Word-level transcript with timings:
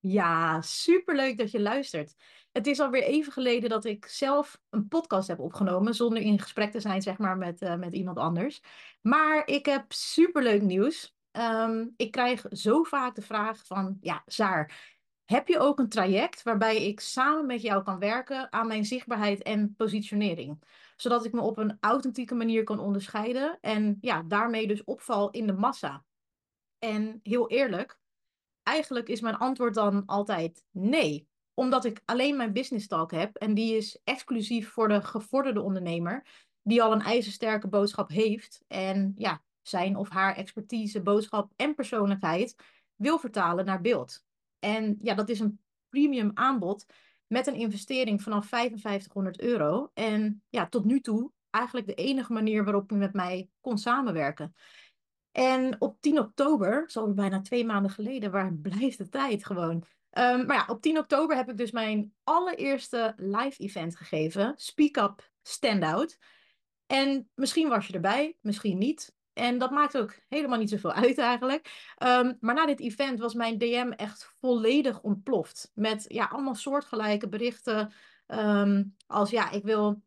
Ja, 0.00 0.60
superleuk 0.62 1.38
dat 1.38 1.50
je 1.50 1.60
luistert. 1.60 2.14
Het 2.52 2.66
is 2.66 2.80
alweer 2.80 3.02
even 3.02 3.32
geleden 3.32 3.70
dat 3.70 3.84
ik 3.84 4.06
zelf 4.06 4.60
een 4.70 4.88
podcast 4.88 5.28
heb 5.28 5.38
opgenomen, 5.38 5.94
zonder 5.94 6.22
in 6.22 6.38
gesprek 6.38 6.70
te 6.70 6.80
zijn, 6.80 7.02
zeg 7.02 7.18
maar, 7.18 7.36
met, 7.36 7.62
eh, 7.62 7.76
met 7.76 7.92
iemand 7.94 8.18
anders. 8.18 8.60
Maar 9.00 9.46
ik 9.46 9.66
heb 9.66 9.92
superleuk 9.92 10.62
nieuws. 10.62 11.14
Ehm, 11.30 11.86
ik 11.96 12.10
krijg 12.10 12.44
zo 12.50 12.82
vaak 12.82 13.14
de 13.14 13.22
vraag 13.22 13.66
van, 13.66 13.98
ja, 14.00 14.22
Saar, 14.26 14.72
heb 15.24 15.48
je 15.48 15.58
ook 15.58 15.78
een 15.78 15.88
traject 15.88 16.42
waarbij 16.42 16.86
ik 16.86 17.00
samen 17.00 17.46
met 17.46 17.62
jou 17.62 17.82
kan 17.82 17.98
werken 17.98 18.52
aan 18.52 18.66
mijn 18.66 18.84
zichtbaarheid 18.84 19.42
en 19.42 19.74
positionering? 19.76 20.62
Zodat 20.96 21.24
ik 21.24 21.32
me 21.32 21.40
op 21.40 21.58
een 21.58 21.76
authentieke 21.80 22.34
manier 22.34 22.64
kan 22.64 22.78
onderscheiden 22.78 23.58
en 23.60 23.98
ja, 24.00 24.22
daarmee 24.22 24.66
dus 24.66 24.84
opval 24.84 25.30
in 25.30 25.46
de 25.46 25.52
massa. 25.52 26.04
En 26.78 27.20
heel 27.22 27.48
eerlijk 27.48 27.98
eigenlijk 28.62 29.08
is 29.08 29.20
mijn 29.20 29.36
antwoord 29.36 29.74
dan 29.74 30.06
altijd 30.06 30.64
nee. 30.70 31.28
Omdat 31.54 31.84
ik 31.84 32.02
alleen 32.04 32.36
mijn 32.36 32.52
business 32.52 32.86
talk 32.86 33.10
heb 33.10 33.36
en 33.36 33.54
die 33.54 33.76
is 33.76 34.00
exclusief 34.04 34.70
voor 34.70 34.88
de 34.88 35.02
gevorderde 35.02 35.60
ondernemer 35.60 36.26
die 36.62 36.82
al 36.82 36.92
een 36.92 37.00
ijzersterke 37.00 37.68
boodschap 37.68 38.08
heeft 38.08 38.62
en 38.66 39.14
ja, 39.16 39.42
zijn 39.62 39.96
of 39.96 40.08
haar 40.08 40.36
expertise, 40.36 41.02
boodschap 41.02 41.52
en 41.56 41.74
persoonlijkheid 41.74 42.54
wil 42.94 43.18
vertalen 43.18 43.64
naar 43.64 43.80
beeld. 43.80 44.24
En 44.58 44.98
ja, 45.02 45.14
dat 45.14 45.28
is 45.28 45.40
een 45.40 45.60
premium 45.88 46.30
aanbod 46.34 46.86
met 47.26 47.46
een 47.46 47.54
investering 47.54 48.22
vanaf 48.22 48.46
5500 48.46 49.40
euro. 49.40 49.90
En 49.94 50.42
ja, 50.48 50.68
tot 50.68 50.84
nu 50.84 51.00
toe 51.00 51.32
eigenlijk 51.50 51.86
de 51.86 51.94
enige 51.94 52.32
manier 52.32 52.64
waarop 52.64 52.90
je 52.90 52.96
met 52.96 53.12
mij 53.12 53.48
kon 53.60 53.78
samenwerken. 53.78 54.54
En 55.32 55.80
op 55.80 56.00
10 56.00 56.18
oktober, 56.18 56.84
zo 56.86 57.12
bijna 57.12 57.40
twee 57.40 57.64
maanden 57.64 57.90
geleden, 57.90 58.30
waar 58.30 58.54
blijft 58.62 58.98
de 58.98 59.08
tijd 59.08 59.46
gewoon? 59.46 59.84
Um, 60.12 60.46
maar 60.46 60.56
ja, 60.56 60.64
op 60.66 60.82
10 60.82 60.98
oktober 60.98 61.36
heb 61.36 61.50
ik 61.50 61.56
dus 61.56 61.70
mijn 61.70 62.14
allereerste 62.24 63.14
live 63.16 63.62
event 63.62 63.96
gegeven. 63.96 64.52
Speak 64.56 64.96
Up 64.96 65.30
Standout. 65.42 66.18
En 66.86 67.30
misschien 67.34 67.68
was 67.68 67.86
je 67.86 67.92
erbij, 67.92 68.36
misschien 68.40 68.78
niet. 68.78 69.14
En 69.32 69.58
dat 69.58 69.70
maakt 69.70 69.96
ook 69.98 70.18
helemaal 70.28 70.58
niet 70.58 70.70
zoveel 70.70 70.92
uit 70.92 71.18
eigenlijk. 71.18 71.94
Um, 72.02 72.36
maar 72.40 72.54
na 72.54 72.66
dit 72.66 72.80
event 72.80 73.18
was 73.18 73.34
mijn 73.34 73.58
DM 73.58 73.90
echt 73.96 74.32
volledig 74.40 75.00
ontploft. 75.00 75.70
Met 75.74 76.04
ja, 76.08 76.24
allemaal 76.24 76.54
soortgelijke 76.54 77.28
berichten. 77.28 77.92
Um, 78.26 78.96
als 79.06 79.30
ja, 79.30 79.50
ik 79.50 79.64
wil 79.64 80.02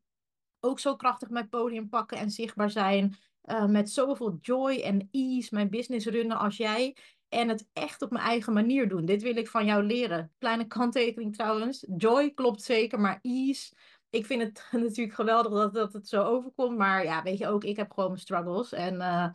ook 0.59 0.79
zo 0.79 0.95
krachtig 0.95 1.29
mijn 1.29 1.49
podium 1.49 1.89
pakken 1.89 2.17
en 2.17 2.29
zichtbaar 2.29 2.69
zijn. 2.69 3.15
Uh, 3.45 3.65
met 3.65 3.91
zoveel 3.91 4.37
joy 4.41 4.79
en 4.79 5.07
ease 5.11 5.53
mijn 5.53 5.69
business 5.69 6.05
runnen 6.05 6.37
als 6.37 6.57
jij. 6.57 6.95
En 7.29 7.49
het 7.49 7.67
echt 7.73 8.01
op 8.01 8.11
mijn 8.11 8.25
eigen 8.25 8.53
manier 8.53 8.89
doen. 8.89 9.05
Dit 9.05 9.21
wil 9.21 9.35
ik 9.35 9.47
van 9.47 9.65
jou 9.65 9.83
leren. 9.83 10.31
Kleine 10.37 10.67
kanttekening 10.67 11.35
trouwens. 11.35 11.85
Joy 11.97 12.33
klopt 12.33 12.61
zeker, 12.61 12.99
maar 12.99 13.19
ease. 13.21 13.73
Ik 14.09 14.25
vind 14.25 14.41
het 14.41 14.67
natuurlijk 14.83 15.15
geweldig 15.15 15.51
dat, 15.51 15.73
dat 15.73 15.93
het 15.93 16.07
zo 16.07 16.23
overkomt. 16.23 16.77
Maar 16.77 17.03
ja, 17.03 17.23
weet 17.23 17.37
je 17.37 17.47
ook, 17.47 17.63
ik 17.63 17.75
heb 17.75 17.91
gewoon 17.91 18.09
mijn 18.09 18.21
struggles. 18.21 18.71
En 18.71 18.93
uh, 18.93 19.27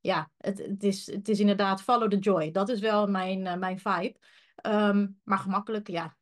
ja, 0.00 0.30
het, 0.36 0.58
het, 0.58 0.82
is, 0.82 1.06
het 1.06 1.28
is 1.28 1.40
inderdaad 1.40 1.82
follow 1.82 2.10
the 2.10 2.18
joy. 2.18 2.50
Dat 2.50 2.68
is 2.68 2.80
wel 2.80 3.06
mijn, 3.06 3.40
uh, 3.40 3.54
mijn 3.54 3.78
vibe. 3.78 4.16
Um, 4.62 5.20
maar 5.24 5.38
gemakkelijk, 5.38 5.88
ja, 5.88 6.16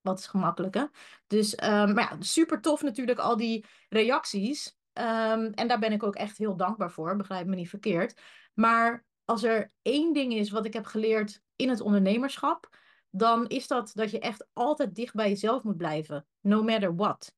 wat 0.00 0.18
is 0.18 0.26
gemakkelijk, 0.26 0.74
hè? 0.74 0.84
Dus, 1.26 1.52
um, 1.52 1.94
maar 1.94 2.08
ja, 2.10 2.16
super 2.18 2.60
tof 2.60 2.82
natuurlijk 2.82 3.18
al 3.18 3.36
die 3.36 3.64
reacties. 3.88 4.76
Um, 4.94 5.52
en 5.52 5.68
daar 5.68 5.78
ben 5.78 5.92
ik 5.92 6.02
ook 6.02 6.14
echt 6.14 6.38
heel 6.38 6.56
dankbaar 6.56 6.90
voor, 6.90 7.16
begrijp 7.16 7.46
me 7.46 7.54
niet 7.54 7.68
verkeerd. 7.68 8.20
Maar 8.54 9.04
als 9.24 9.42
er 9.42 9.70
één 9.82 10.12
ding 10.12 10.32
is 10.32 10.50
wat 10.50 10.66
ik 10.66 10.72
heb 10.72 10.84
geleerd 10.84 11.42
in 11.56 11.68
het 11.68 11.80
ondernemerschap, 11.80 12.76
dan 13.10 13.46
is 13.48 13.66
dat 13.66 13.90
dat 13.94 14.10
je 14.10 14.18
echt 14.18 14.46
altijd 14.52 14.94
dicht 14.94 15.14
bij 15.14 15.28
jezelf 15.28 15.62
moet 15.62 15.76
blijven, 15.76 16.26
no 16.40 16.62
matter 16.62 16.94
what. 16.94 17.34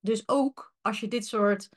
Dus 0.00 0.28
ook 0.28 0.74
als 0.80 1.00
je 1.00 1.08
dit 1.08 1.26
soort 1.26 1.68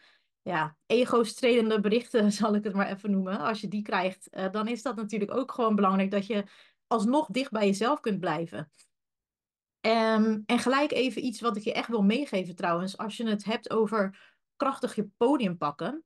ja, 0.41 0.77
ego-stredende 0.85 1.79
berichten, 1.79 2.31
zal 2.41 2.55
ik 2.55 2.63
het 2.63 2.73
maar 2.73 2.91
even 2.91 3.11
noemen, 3.11 3.39
als 3.39 3.61
je 3.61 3.67
die 3.67 3.81
krijgt, 3.81 4.27
uh, 4.31 4.51
dan 4.51 4.67
is 4.67 4.81
dat 4.81 4.95
natuurlijk 4.95 5.33
ook 5.33 5.51
gewoon 5.51 5.75
belangrijk 5.75 6.11
dat 6.11 6.25
je 6.25 6.43
alsnog 6.87 7.27
dicht 7.27 7.51
bij 7.51 7.65
jezelf 7.65 7.99
kunt 7.99 8.19
blijven. 8.19 8.71
Um, 9.85 10.43
en 10.45 10.59
gelijk 10.59 10.91
even 10.91 11.25
iets 11.25 11.41
wat 11.41 11.57
ik 11.57 11.63
je 11.63 11.73
echt 11.73 11.87
wil 11.87 12.03
meegeven 12.03 12.55
trouwens, 12.55 12.97
als 12.97 13.17
je 13.17 13.27
het 13.27 13.43
hebt 13.43 13.69
over 13.69 14.32
krachtig 14.63 14.95
je 14.95 15.09
podium 15.17 15.57
pakken. 15.57 16.03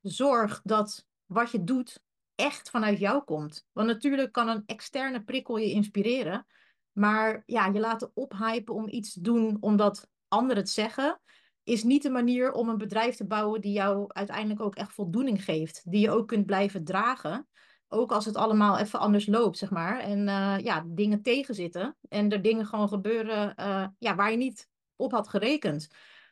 Zorg 0.00 0.60
dat 0.64 1.06
wat 1.26 1.50
je 1.50 1.64
doet 1.64 2.02
echt 2.34 2.70
vanuit 2.70 2.98
jou 2.98 3.24
komt. 3.24 3.66
Want 3.72 3.86
natuurlijk 3.86 4.32
kan 4.32 4.48
een 4.48 4.62
externe 4.66 5.24
prikkel 5.24 5.56
je 5.56 5.70
inspireren. 5.70 6.46
Maar 6.92 7.42
ja, 7.46 7.66
je 7.66 7.80
laten 7.80 8.10
ophypen 8.14 8.74
om 8.74 8.88
iets 8.88 9.12
te 9.12 9.20
doen 9.20 9.56
omdat 9.60 10.08
anderen 10.28 10.62
het 10.62 10.70
zeggen, 10.70 11.20
is 11.62 11.82
niet 11.82 12.02
de 12.02 12.10
manier 12.10 12.52
om 12.52 12.68
een 12.68 12.78
bedrijf 12.78 13.16
te 13.16 13.26
bouwen 13.26 13.60
die 13.60 13.72
jou 13.72 14.04
uiteindelijk 14.08 14.60
ook 14.60 14.74
echt 14.74 14.92
voldoening 14.92 15.44
geeft. 15.44 15.82
Die 15.90 16.00
je 16.00 16.10
ook 16.10 16.28
kunt 16.28 16.46
blijven 16.46 16.84
dragen. 16.84 17.48
Ook 17.88 18.12
als 18.12 18.24
het 18.24 18.36
allemaal 18.36 18.78
even 18.78 18.98
anders 18.98 19.26
loopt, 19.26 19.58
zeg 19.58 19.70
maar. 19.70 19.98
En 19.98 20.18
uh, 20.18 20.58
ja, 20.58 20.84
dingen 20.86 21.22
tegenzitten. 21.22 21.96
En 22.08 22.30
er 22.30 22.42
dingen 22.42 22.66
gewoon 22.66 22.88
gebeuren 22.88 23.54
uh, 23.60 23.86
ja, 23.98 24.14
waar 24.14 24.30
je 24.30 24.36
niet 24.36 24.68
op 24.96 25.12
had 25.12 25.28
gerekend. 25.28 25.88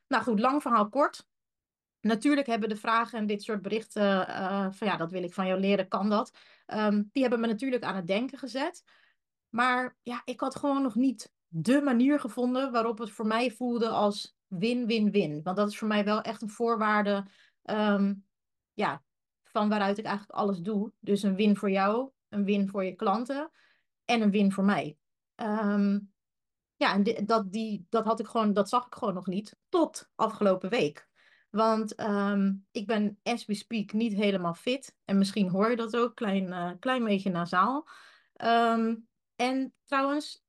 Nou 0.09 0.23
goed, 0.23 0.41
lang 0.41 0.63
verhaal 0.63 0.89
kort. 0.89 1.27
Natuurlijk 2.01 2.47
hebben 2.47 2.69
de 2.69 2.77
vragen 2.77 3.19
en 3.19 3.27
dit 3.27 3.43
soort 3.43 3.63
berichten 3.63 4.29
uh, 4.29 4.67
van 4.71 4.87
ja, 4.87 4.97
dat 4.97 5.11
wil 5.11 5.23
ik 5.23 5.35
van 5.35 5.47
jou 5.47 5.61
leren, 5.61 5.89
kan 5.89 6.09
dat. 6.09 6.31
Um, 6.67 7.09
die 7.13 7.23
hebben 7.23 7.41
me 7.41 7.47
natuurlijk 7.47 7.83
aan 7.83 7.97
het 7.97 8.07
denken 8.07 8.39
gezet. 8.39 8.85
Maar 9.49 9.97
ja, 10.03 10.23
ik 10.25 10.41
had 10.41 10.57
gewoon 10.57 10.83
nog 10.83 10.95
niet 10.95 11.33
de 11.47 11.81
manier 11.81 12.21
gevonden 12.21 12.73
waarop 12.73 12.99
het 12.99 13.11
voor 13.11 13.27
mij 13.27 13.51
voelde 13.51 13.89
als 13.89 14.37
win-win-win. 14.47 15.43
Want 15.43 15.57
dat 15.57 15.69
is 15.69 15.79
voor 15.79 15.89
mij 15.89 16.05
wel 16.05 16.21
echt 16.21 16.43
een 16.43 16.51
voorwaarde 16.51 17.27
um, 17.63 18.27
ja, 18.73 19.03
van 19.43 19.69
waaruit 19.69 19.99
ik 19.99 20.05
eigenlijk 20.05 20.39
alles 20.39 20.59
doe. 20.59 20.93
Dus 21.01 21.23
een 21.23 21.35
win 21.35 21.57
voor 21.57 21.71
jou, 21.71 22.11
een 22.29 22.45
win 22.45 22.69
voor 22.69 22.85
je 22.85 22.95
klanten 22.95 23.51
en 24.05 24.21
een 24.21 24.31
win 24.31 24.53
voor 24.53 24.65
mij. 24.65 24.97
Um, 25.37 26.13
ja, 26.77 26.93
en 26.93 27.27
dat, 27.27 27.53
die, 27.53 27.87
dat, 27.89 28.05
had 28.05 28.21
ik 28.21 28.27
gewoon, 28.27 28.53
dat 28.53 28.69
zag 28.69 28.87
ik 28.87 28.95
gewoon 28.95 29.15
nog 29.15 29.27
niet 29.27 29.57
tot 29.69 30.11
afgelopen 30.15 30.71
week. 30.71 31.08
Want 31.51 32.01
um, 32.01 32.67
ik 32.71 32.87
ben, 32.87 33.19
as 33.23 33.47
we 33.47 33.55
speak, 33.55 33.93
niet 33.93 34.15
helemaal 34.15 34.55
fit. 34.55 34.97
En 35.05 35.19
misschien 35.19 35.49
hoor 35.49 35.71
je 35.71 35.77
dat 35.77 35.97
ook, 35.97 36.15
klein, 36.15 36.47
uh, 36.47 36.71
klein 36.81 37.05
beetje 37.05 37.31
nasaal. 37.31 37.89
Um, 38.45 39.09
en 39.37 39.75
trouwens, 39.85 40.45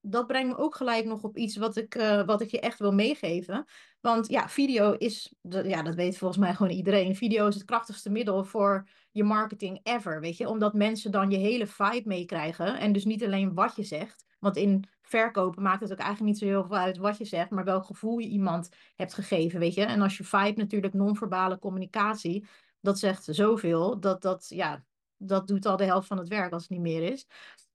dat 0.00 0.26
brengt 0.26 0.48
me 0.48 0.62
ook 0.62 0.74
gelijk 0.74 1.04
nog 1.04 1.22
op 1.22 1.36
iets 1.36 1.56
wat 1.56 1.76
ik, 1.76 1.94
uh, 1.94 2.26
wat 2.26 2.40
ik 2.40 2.50
je 2.50 2.60
echt 2.60 2.78
wil 2.78 2.92
meegeven. 2.92 3.64
Want 4.00 4.28
ja, 4.28 4.48
video 4.48 4.92
is, 4.92 5.34
ja, 5.42 5.82
dat 5.82 5.94
weet 5.94 6.18
volgens 6.18 6.40
mij 6.40 6.54
gewoon 6.54 6.72
iedereen. 6.72 7.16
Video 7.16 7.46
is 7.46 7.54
het 7.54 7.64
krachtigste 7.64 8.10
middel 8.10 8.44
voor 8.44 8.88
je 9.18 9.24
marketing 9.24 9.80
ever, 9.82 10.20
weet 10.20 10.36
je. 10.36 10.48
Omdat 10.48 10.74
mensen 10.74 11.10
dan 11.10 11.30
je 11.30 11.36
hele 11.36 11.66
vibe 11.66 12.02
meekrijgen. 12.04 12.78
En 12.78 12.92
dus 12.92 13.04
niet 13.04 13.24
alleen 13.24 13.54
wat 13.54 13.76
je 13.76 13.82
zegt. 13.82 14.24
Want 14.38 14.56
in 14.56 14.84
verkopen 15.02 15.62
maakt 15.62 15.80
het 15.80 15.92
ook 15.92 15.98
eigenlijk 15.98 16.30
niet 16.30 16.38
zo 16.38 16.46
heel 16.46 16.64
veel 16.64 16.76
uit 16.76 16.96
wat 16.96 17.18
je 17.18 17.24
zegt, 17.24 17.50
maar 17.50 17.64
welk 17.64 17.84
gevoel 17.84 18.18
je 18.18 18.28
iemand 18.28 18.68
hebt 18.96 19.14
gegeven, 19.14 19.60
weet 19.60 19.74
je. 19.74 19.84
En 19.84 20.00
als 20.00 20.16
je 20.16 20.24
vibe 20.24 20.60
natuurlijk 20.60 20.94
non-verbale 20.94 21.58
communicatie, 21.58 22.46
dat 22.80 22.98
zegt 22.98 23.24
zoveel, 23.30 24.00
dat 24.00 24.22
dat, 24.22 24.46
ja, 24.48 24.84
dat 25.16 25.48
doet 25.48 25.66
al 25.66 25.76
de 25.76 25.84
helft 25.84 26.06
van 26.06 26.18
het 26.18 26.28
werk 26.28 26.52
als 26.52 26.62
het 26.62 26.70
niet 26.70 26.80
meer 26.80 27.12
is. 27.12 27.26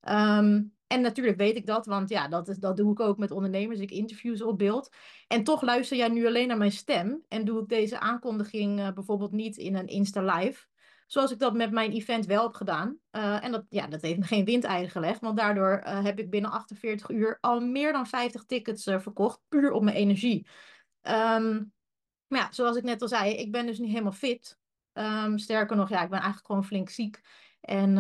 Um, 0.10 0.74
en 0.88 1.02
natuurlijk 1.02 1.38
weet 1.38 1.56
ik 1.56 1.66
dat, 1.66 1.86
want 1.86 2.10
ja, 2.10 2.28
dat, 2.28 2.48
is, 2.48 2.58
dat 2.58 2.78
doe 2.78 2.92
ik 2.92 3.00
ook 3.00 3.18
met 3.18 3.32
ondernemers. 3.32 3.80
Ik 3.80 3.92
interview 3.92 4.36
ze 4.36 4.46
op 4.46 4.58
beeld. 4.58 4.90
En 5.28 5.44
toch 5.44 5.62
luister 5.62 5.98
jij 5.98 6.10
nu 6.10 6.28
alleen 6.28 6.48
naar 6.48 6.58
mijn 6.58 6.72
stem. 6.72 7.24
En 7.28 7.46
doe 7.46 7.62
ik 7.62 7.70
deze 7.70 8.00
aankondiging 8.00 8.80
uh, 8.80 8.92
bijvoorbeeld 8.92 9.32
niet 9.32 9.58
in 9.58 9.76
een 9.76 9.88
Insta-live. 9.88 10.66
Zoals 11.08 11.32
ik 11.32 11.40
dat 11.40 11.54
met 11.54 11.72
mijn 11.72 11.92
event 11.92 12.26
wel 12.26 12.44
heb 12.44 12.54
gedaan. 12.54 12.98
Uh, 13.12 13.44
en 13.44 13.52
dat, 13.52 13.66
ja, 13.70 13.88
dat 13.88 14.02
heeft 14.02 14.20
me 14.20 14.26
geen 14.26 14.46
windeieren 14.46 14.90
gelegd. 14.90 15.20
Want 15.20 15.38
daardoor 15.38 15.84
uh, 15.86 16.04
heb 16.04 16.20
ik 16.20 16.30
binnen 16.30 16.52
48 16.52 17.10
uur 17.10 17.38
al 17.42 17.60
meer 17.60 17.92
dan 17.92 18.08
50 18.08 18.44
tickets 18.44 18.88
uh, 18.88 19.00
verkocht. 19.00 19.40
Puur 19.48 19.72
op 19.72 19.84
mijn 19.84 19.96
energie. 19.96 20.48
Um, 21.02 21.74
maar 22.28 22.40
ja, 22.40 22.52
zoals 22.52 22.78
ik 22.78 22.84
net 22.84 23.02
al 23.02 23.08
zei, 23.08 23.34
ik 23.34 23.52
ben 23.52 23.66
dus 23.66 23.80
niet 23.80 23.90
helemaal 23.90 24.12
fit. 24.12 24.58
Um, 24.94 25.38
sterker 25.38 25.76
nog, 25.76 25.90
ja, 25.90 26.02
ik 26.04 26.10
ben 26.10 26.20
eigenlijk 26.20 26.46
gewoon 26.46 26.66
flink 26.66 26.90
ziek. 26.90 27.22
En 27.62 27.98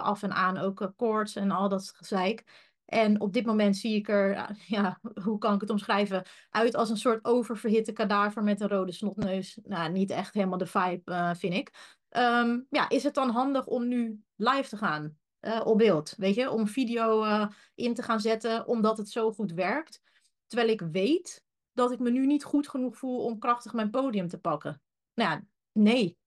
af 0.00 0.22
en 0.22 0.32
aan 0.32 0.58
ook 0.58 0.92
koorts 0.96 1.36
en 1.36 1.50
al 1.50 1.68
dat 1.68 1.92
gezeik. 1.96 2.44
En 2.86 3.20
op 3.20 3.32
dit 3.32 3.46
moment 3.46 3.76
zie 3.76 3.94
ik 3.94 4.08
er, 4.08 4.50
ja, 4.66 5.00
hoe 5.22 5.38
kan 5.38 5.54
ik 5.54 5.60
het 5.60 5.70
omschrijven, 5.70 6.24
uit 6.50 6.74
als 6.74 6.90
een 6.90 6.96
soort 6.96 7.24
oververhitte 7.24 7.92
kadaver 7.92 8.42
met 8.42 8.60
een 8.60 8.68
rode 8.68 8.92
snotneus. 8.92 9.58
Nou, 9.62 9.92
niet 9.92 10.10
echt 10.10 10.34
helemaal 10.34 10.58
de 10.58 10.66
vibe, 10.66 11.34
vind 11.36 11.54
ik. 11.54 11.95
Um, 12.10 12.66
ja, 12.70 12.88
is 12.88 13.02
het 13.02 13.14
dan 13.14 13.30
handig 13.30 13.66
om 13.66 13.88
nu 13.88 14.22
live 14.36 14.68
te 14.68 14.76
gaan 14.76 15.18
uh, 15.40 15.60
op 15.64 15.78
beeld? 15.78 16.14
Weet 16.16 16.34
je, 16.34 16.50
om 16.50 16.66
video 16.66 17.24
uh, 17.24 17.48
in 17.74 17.94
te 17.94 18.02
gaan 18.02 18.20
zetten 18.20 18.66
omdat 18.66 18.98
het 18.98 19.08
zo 19.08 19.32
goed 19.32 19.52
werkt. 19.52 20.00
Terwijl 20.46 20.70
ik 20.70 20.80
weet 20.80 21.44
dat 21.72 21.92
ik 21.92 21.98
me 21.98 22.10
nu 22.10 22.26
niet 22.26 22.44
goed 22.44 22.68
genoeg 22.68 22.96
voel 22.96 23.24
om 23.24 23.38
krachtig 23.38 23.72
mijn 23.72 23.90
podium 23.90 24.28
te 24.28 24.38
pakken. 24.38 24.82
Nou 25.14 25.30
ja, 25.30 25.42
nee. 25.72 26.18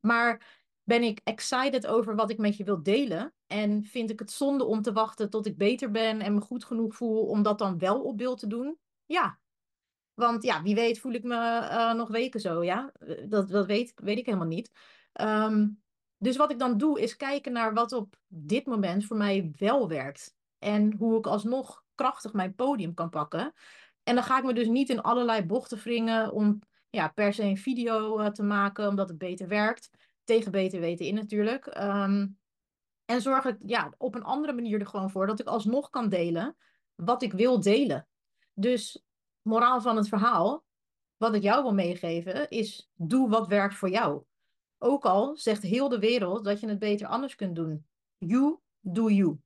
Maar 0.00 0.56
ben 0.82 1.02
ik 1.02 1.20
excited 1.24 1.86
over 1.86 2.16
wat 2.16 2.30
ik 2.30 2.38
met 2.38 2.56
je 2.56 2.64
wil 2.64 2.82
delen? 2.82 3.34
En 3.46 3.84
vind 3.84 4.10
ik 4.10 4.18
het 4.18 4.30
zonde 4.30 4.64
om 4.64 4.82
te 4.82 4.92
wachten 4.92 5.30
tot 5.30 5.46
ik 5.46 5.56
beter 5.56 5.90
ben 5.90 6.20
en 6.20 6.34
me 6.34 6.40
goed 6.40 6.64
genoeg 6.64 6.96
voel 6.96 7.26
om 7.26 7.42
dat 7.42 7.58
dan 7.58 7.78
wel 7.78 8.02
op 8.02 8.16
beeld 8.16 8.38
te 8.38 8.46
doen? 8.46 8.78
Ja. 9.06 9.38
Want 10.14 10.42
ja, 10.42 10.62
wie 10.62 10.74
weet 10.74 10.98
voel 10.98 11.12
ik 11.12 11.22
me 11.22 11.34
uh, 11.34 11.94
nog 11.94 12.08
weken 12.08 12.40
zo, 12.40 12.64
ja. 12.64 12.92
Dat, 13.28 13.48
dat 13.48 13.66
weet, 13.66 13.92
weet 13.96 14.18
ik 14.18 14.26
helemaal 14.26 14.46
niet. 14.46 14.70
Um, 15.20 15.82
dus 16.18 16.36
wat 16.36 16.50
ik 16.50 16.58
dan 16.58 16.78
doe, 16.78 17.00
is 17.00 17.16
kijken 17.16 17.52
naar 17.52 17.74
wat 17.74 17.92
op 17.92 18.16
dit 18.26 18.66
moment 18.66 19.04
voor 19.04 19.16
mij 19.16 19.52
wel 19.56 19.88
werkt. 19.88 20.36
En 20.58 20.92
hoe 20.98 21.18
ik 21.18 21.26
alsnog 21.26 21.84
krachtig 21.94 22.32
mijn 22.32 22.54
podium 22.54 22.94
kan 22.94 23.10
pakken. 23.10 23.52
En 24.02 24.14
dan 24.14 24.24
ga 24.24 24.38
ik 24.38 24.44
me 24.44 24.54
dus 24.54 24.68
niet 24.68 24.88
in 24.88 25.00
allerlei 25.00 25.46
bochten 25.46 25.78
wringen 25.78 26.32
om 26.32 26.58
ja, 26.90 27.08
per 27.08 27.32
se 27.32 27.42
een 27.42 27.56
video 27.56 28.20
uh, 28.20 28.26
te 28.26 28.42
maken, 28.42 28.88
omdat 28.88 29.08
het 29.08 29.18
beter 29.18 29.48
werkt. 29.48 29.90
Tegen 30.24 30.52
beter 30.52 30.80
weten 30.80 31.06
in 31.06 31.14
natuurlijk. 31.14 31.66
Um, 31.66 32.38
en 33.04 33.22
zorg 33.22 33.44
ik 33.44 33.56
ja, 33.66 33.92
op 33.98 34.14
een 34.14 34.24
andere 34.24 34.52
manier 34.52 34.80
er 34.80 34.86
gewoon 34.86 35.10
voor 35.10 35.26
dat 35.26 35.40
ik 35.40 35.46
alsnog 35.46 35.90
kan 35.90 36.08
delen 36.08 36.56
wat 36.94 37.22
ik 37.22 37.32
wil 37.32 37.60
delen. 37.60 38.08
Dus 38.54 39.04
moraal 39.42 39.80
van 39.80 39.96
het 39.96 40.08
verhaal, 40.08 40.64
wat 41.16 41.34
ik 41.34 41.42
jou 41.42 41.62
wil 41.62 41.74
meegeven, 41.74 42.48
is 42.48 42.90
doe 42.94 43.28
wat 43.28 43.46
werkt 43.46 43.74
voor 43.74 43.90
jou. 43.90 44.22
Ook 44.78 45.04
al 45.04 45.36
zegt 45.36 45.62
heel 45.62 45.88
de 45.88 45.98
wereld 45.98 46.44
dat 46.44 46.60
je 46.60 46.68
het 46.68 46.78
beter 46.78 47.06
anders 47.06 47.34
kunt 47.34 47.56
doen. 47.56 47.86
You 48.18 48.58
do 48.80 49.08
you. 49.08 49.38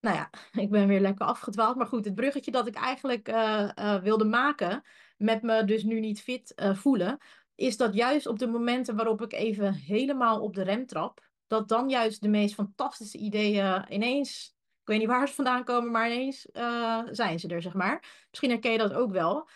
Nou 0.00 0.16
ja, 0.16 0.30
ik 0.62 0.70
ben 0.70 0.88
weer 0.88 1.00
lekker 1.00 1.26
afgedwaald. 1.26 1.76
Maar 1.76 1.86
goed, 1.86 2.04
het 2.04 2.14
bruggetje 2.14 2.50
dat 2.50 2.66
ik 2.66 2.74
eigenlijk 2.74 3.28
uh, 3.28 3.70
uh, 3.78 4.02
wilde 4.02 4.24
maken, 4.24 4.82
met 5.16 5.42
me 5.42 5.64
dus 5.64 5.82
nu 5.82 6.00
niet 6.00 6.22
fit 6.22 6.52
uh, 6.56 6.74
voelen, 6.74 7.18
is 7.54 7.76
dat 7.76 7.94
juist 7.94 8.26
op 8.26 8.38
de 8.38 8.46
momenten 8.46 8.96
waarop 8.96 9.22
ik 9.22 9.32
even 9.32 9.74
helemaal 9.74 10.40
op 10.40 10.54
de 10.54 10.62
rem 10.62 10.86
trap, 10.86 11.28
dat 11.46 11.68
dan 11.68 11.88
juist 11.88 12.22
de 12.22 12.28
meest 12.28 12.54
fantastische 12.54 13.18
ideeën 13.18 13.84
ineens, 13.88 14.54
ik 14.80 14.88
weet 14.88 14.98
niet 14.98 15.08
waar 15.08 15.28
ze 15.28 15.34
vandaan 15.34 15.64
komen, 15.64 15.90
maar 15.90 16.10
ineens 16.10 16.48
zijn 17.10 17.38
ze 17.38 17.48
er, 17.48 17.62
zeg 17.62 17.74
maar. 17.74 18.26
Misschien 18.28 18.50
herken 18.50 18.72
je 18.72 18.78
dat 18.78 18.92
ook 18.92 19.12
wel. 19.12 19.48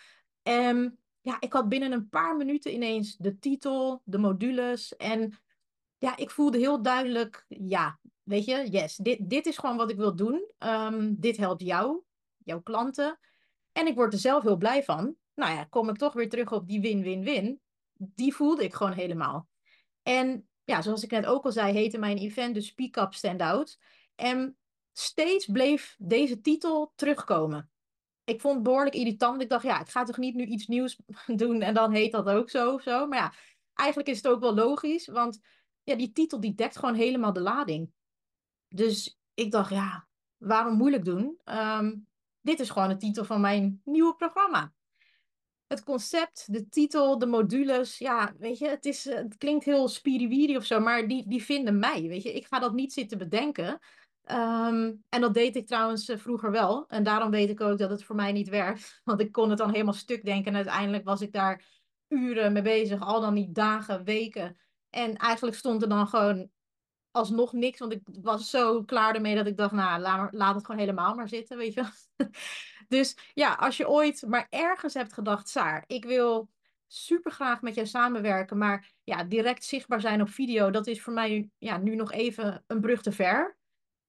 Um, 0.43 0.98
ja, 1.21 1.37
ik 1.39 1.53
had 1.53 1.69
binnen 1.69 1.91
een 1.91 2.09
paar 2.09 2.35
minuten 2.35 2.73
ineens 2.73 3.15
de 3.17 3.39
titel, 3.39 4.01
de 4.05 4.17
modules. 4.17 4.95
En 4.95 5.37
ja, 5.97 6.17
ik 6.17 6.29
voelde 6.29 6.57
heel 6.57 6.81
duidelijk, 6.81 7.45
ja, 7.47 7.99
weet 8.23 8.45
je, 8.45 8.67
yes, 8.69 8.95
dit, 8.95 9.29
dit 9.29 9.45
is 9.45 9.57
gewoon 9.57 9.77
wat 9.77 9.89
ik 9.89 9.97
wil 9.97 10.15
doen. 10.15 10.51
Um, 10.59 11.19
dit 11.19 11.37
helpt 11.37 11.61
jou, 11.61 12.01
jouw 12.37 12.61
klanten. 12.61 13.19
En 13.71 13.87
ik 13.87 13.95
word 13.95 14.13
er 14.13 14.19
zelf 14.19 14.43
heel 14.43 14.57
blij 14.57 14.83
van. 14.83 15.15
Nou 15.35 15.53
ja, 15.53 15.63
kom 15.63 15.89
ik 15.89 15.97
toch 15.97 16.13
weer 16.13 16.29
terug 16.29 16.51
op 16.51 16.67
die 16.67 16.81
win-win-win. 16.81 17.61
Die 17.93 18.35
voelde 18.35 18.63
ik 18.63 18.73
gewoon 18.73 18.93
helemaal. 18.93 19.47
En 20.01 20.47
ja, 20.63 20.81
zoals 20.81 21.03
ik 21.03 21.11
net 21.11 21.25
ook 21.25 21.45
al 21.45 21.51
zei, 21.51 21.73
heette 21.73 21.97
mijn 21.97 22.17
event 22.17 22.53
de 22.53 22.61
Speak 22.61 22.95
Up 22.95 23.13
Stand 23.13 23.41
Out. 23.41 23.79
En 24.15 24.57
steeds 24.93 25.45
bleef 25.45 25.95
deze 25.99 26.41
titel 26.41 26.91
terugkomen 26.95 27.69
ik 28.29 28.41
vond 28.41 28.53
het 28.53 28.63
behoorlijk 28.63 28.95
irritant. 28.95 29.41
Ik 29.41 29.49
dacht, 29.49 29.63
ja, 29.63 29.79
ik 29.79 29.89
ga 29.89 30.03
toch 30.03 30.17
niet 30.17 30.35
nu 30.35 30.45
iets 30.45 30.67
nieuws 30.67 30.99
doen 31.41 31.61
en 31.61 31.73
dan 31.73 31.91
heet 31.91 32.11
dat 32.11 32.29
ook 32.29 32.49
zo 32.49 32.73
of 32.73 32.81
zo. 32.81 33.07
Maar 33.07 33.19
ja, 33.19 33.33
eigenlijk 33.73 34.09
is 34.09 34.17
het 34.17 34.27
ook 34.27 34.39
wel 34.39 34.55
logisch, 34.55 35.07
want 35.07 35.39
ja, 35.83 35.95
die 35.95 36.11
titel 36.11 36.39
die 36.39 36.55
dekt 36.55 36.77
gewoon 36.77 36.95
helemaal 36.95 37.33
de 37.33 37.41
lading. 37.41 37.91
Dus 38.67 39.19
ik 39.33 39.51
dacht, 39.51 39.69
ja, 39.69 40.07
waarom 40.37 40.77
moeilijk 40.77 41.05
doen? 41.05 41.39
Um, 41.45 42.07
dit 42.41 42.59
is 42.59 42.69
gewoon 42.69 42.89
de 42.89 42.97
titel 42.97 43.25
van 43.25 43.41
mijn 43.41 43.81
nieuwe 43.83 44.15
programma. 44.15 44.73
Het 45.67 45.83
concept, 45.83 46.53
de 46.53 46.69
titel, 46.69 47.17
de 47.17 47.25
modules, 47.25 47.97
ja, 47.97 48.33
weet 48.37 48.57
je, 48.57 48.67
het, 48.67 48.85
is, 48.85 49.03
het 49.03 49.37
klinkt 49.37 49.65
heel 49.65 49.87
spiriwiri 49.87 50.57
of 50.57 50.65
zo, 50.65 50.79
maar 50.79 51.07
die, 51.07 51.27
die 51.27 51.43
vinden 51.43 51.79
mij, 51.79 52.01
weet 52.01 52.23
je. 52.23 52.33
Ik 52.33 52.45
ga 52.45 52.59
dat 52.59 52.73
niet 52.73 52.93
zitten 52.93 53.17
bedenken. 53.17 53.79
Um, 54.31 55.03
en 55.09 55.21
dat 55.21 55.33
deed 55.33 55.55
ik 55.55 55.67
trouwens 55.67 56.09
eh, 56.09 56.17
vroeger 56.17 56.51
wel. 56.51 56.87
En 56.87 57.03
daarom 57.03 57.31
weet 57.31 57.49
ik 57.49 57.61
ook 57.61 57.77
dat 57.77 57.89
het 57.89 58.03
voor 58.03 58.15
mij 58.15 58.31
niet 58.31 58.49
werkt. 58.49 58.99
Want 59.03 59.21
ik 59.21 59.31
kon 59.31 59.49
het 59.49 59.57
dan 59.57 59.71
helemaal 59.71 59.93
stuk 59.93 60.25
denken. 60.25 60.51
En 60.51 60.55
uiteindelijk 60.55 61.03
was 61.03 61.21
ik 61.21 61.31
daar 61.31 61.65
uren 62.07 62.53
mee 62.53 62.61
bezig. 62.61 63.01
Al 63.01 63.21
dan 63.21 63.33
niet 63.33 63.55
dagen, 63.55 64.03
weken. 64.03 64.57
En 64.89 65.15
eigenlijk 65.15 65.57
stond 65.57 65.81
er 65.81 65.89
dan 65.89 66.07
gewoon 66.07 66.49
alsnog 67.11 67.53
niks. 67.53 67.79
Want 67.79 67.91
ik 67.91 68.01
was 68.21 68.49
zo 68.49 68.83
klaar 68.83 69.15
ermee 69.15 69.35
dat 69.35 69.47
ik 69.47 69.57
dacht, 69.57 69.71
nou, 69.71 70.01
laat, 70.01 70.33
laat 70.33 70.55
het 70.55 70.65
gewoon 70.65 70.81
helemaal 70.81 71.15
maar 71.15 71.29
zitten, 71.29 71.57
weet 71.57 71.73
je 71.73 71.89
Dus 72.87 73.17
ja, 73.33 73.53
als 73.53 73.77
je 73.77 73.89
ooit 73.89 74.23
maar 74.27 74.47
ergens 74.49 74.93
hebt 74.93 75.13
gedacht, 75.13 75.49
Saar, 75.49 75.83
ik 75.87 76.05
wil 76.05 76.49
super 76.87 77.31
graag 77.31 77.61
met 77.61 77.75
jou 77.75 77.87
samenwerken. 77.87 78.57
Maar 78.57 78.93
ja, 79.03 79.23
direct 79.23 79.63
zichtbaar 79.63 80.01
zijn 80.01 80.21
op 80.21 80.29
video, 80.29 80.69
dat 80.69 80.87
is 80.87 81.01
voor 81.01 81.13
mij 81.13 81.49
ja, 81.57 81.77
nu 81.77 81.95
nog 81.95 82.11
even 82.11 82.63
een 82.67 82.81
brug 82.81 83.01
te 83.01 83.11
ver 83.11 83.57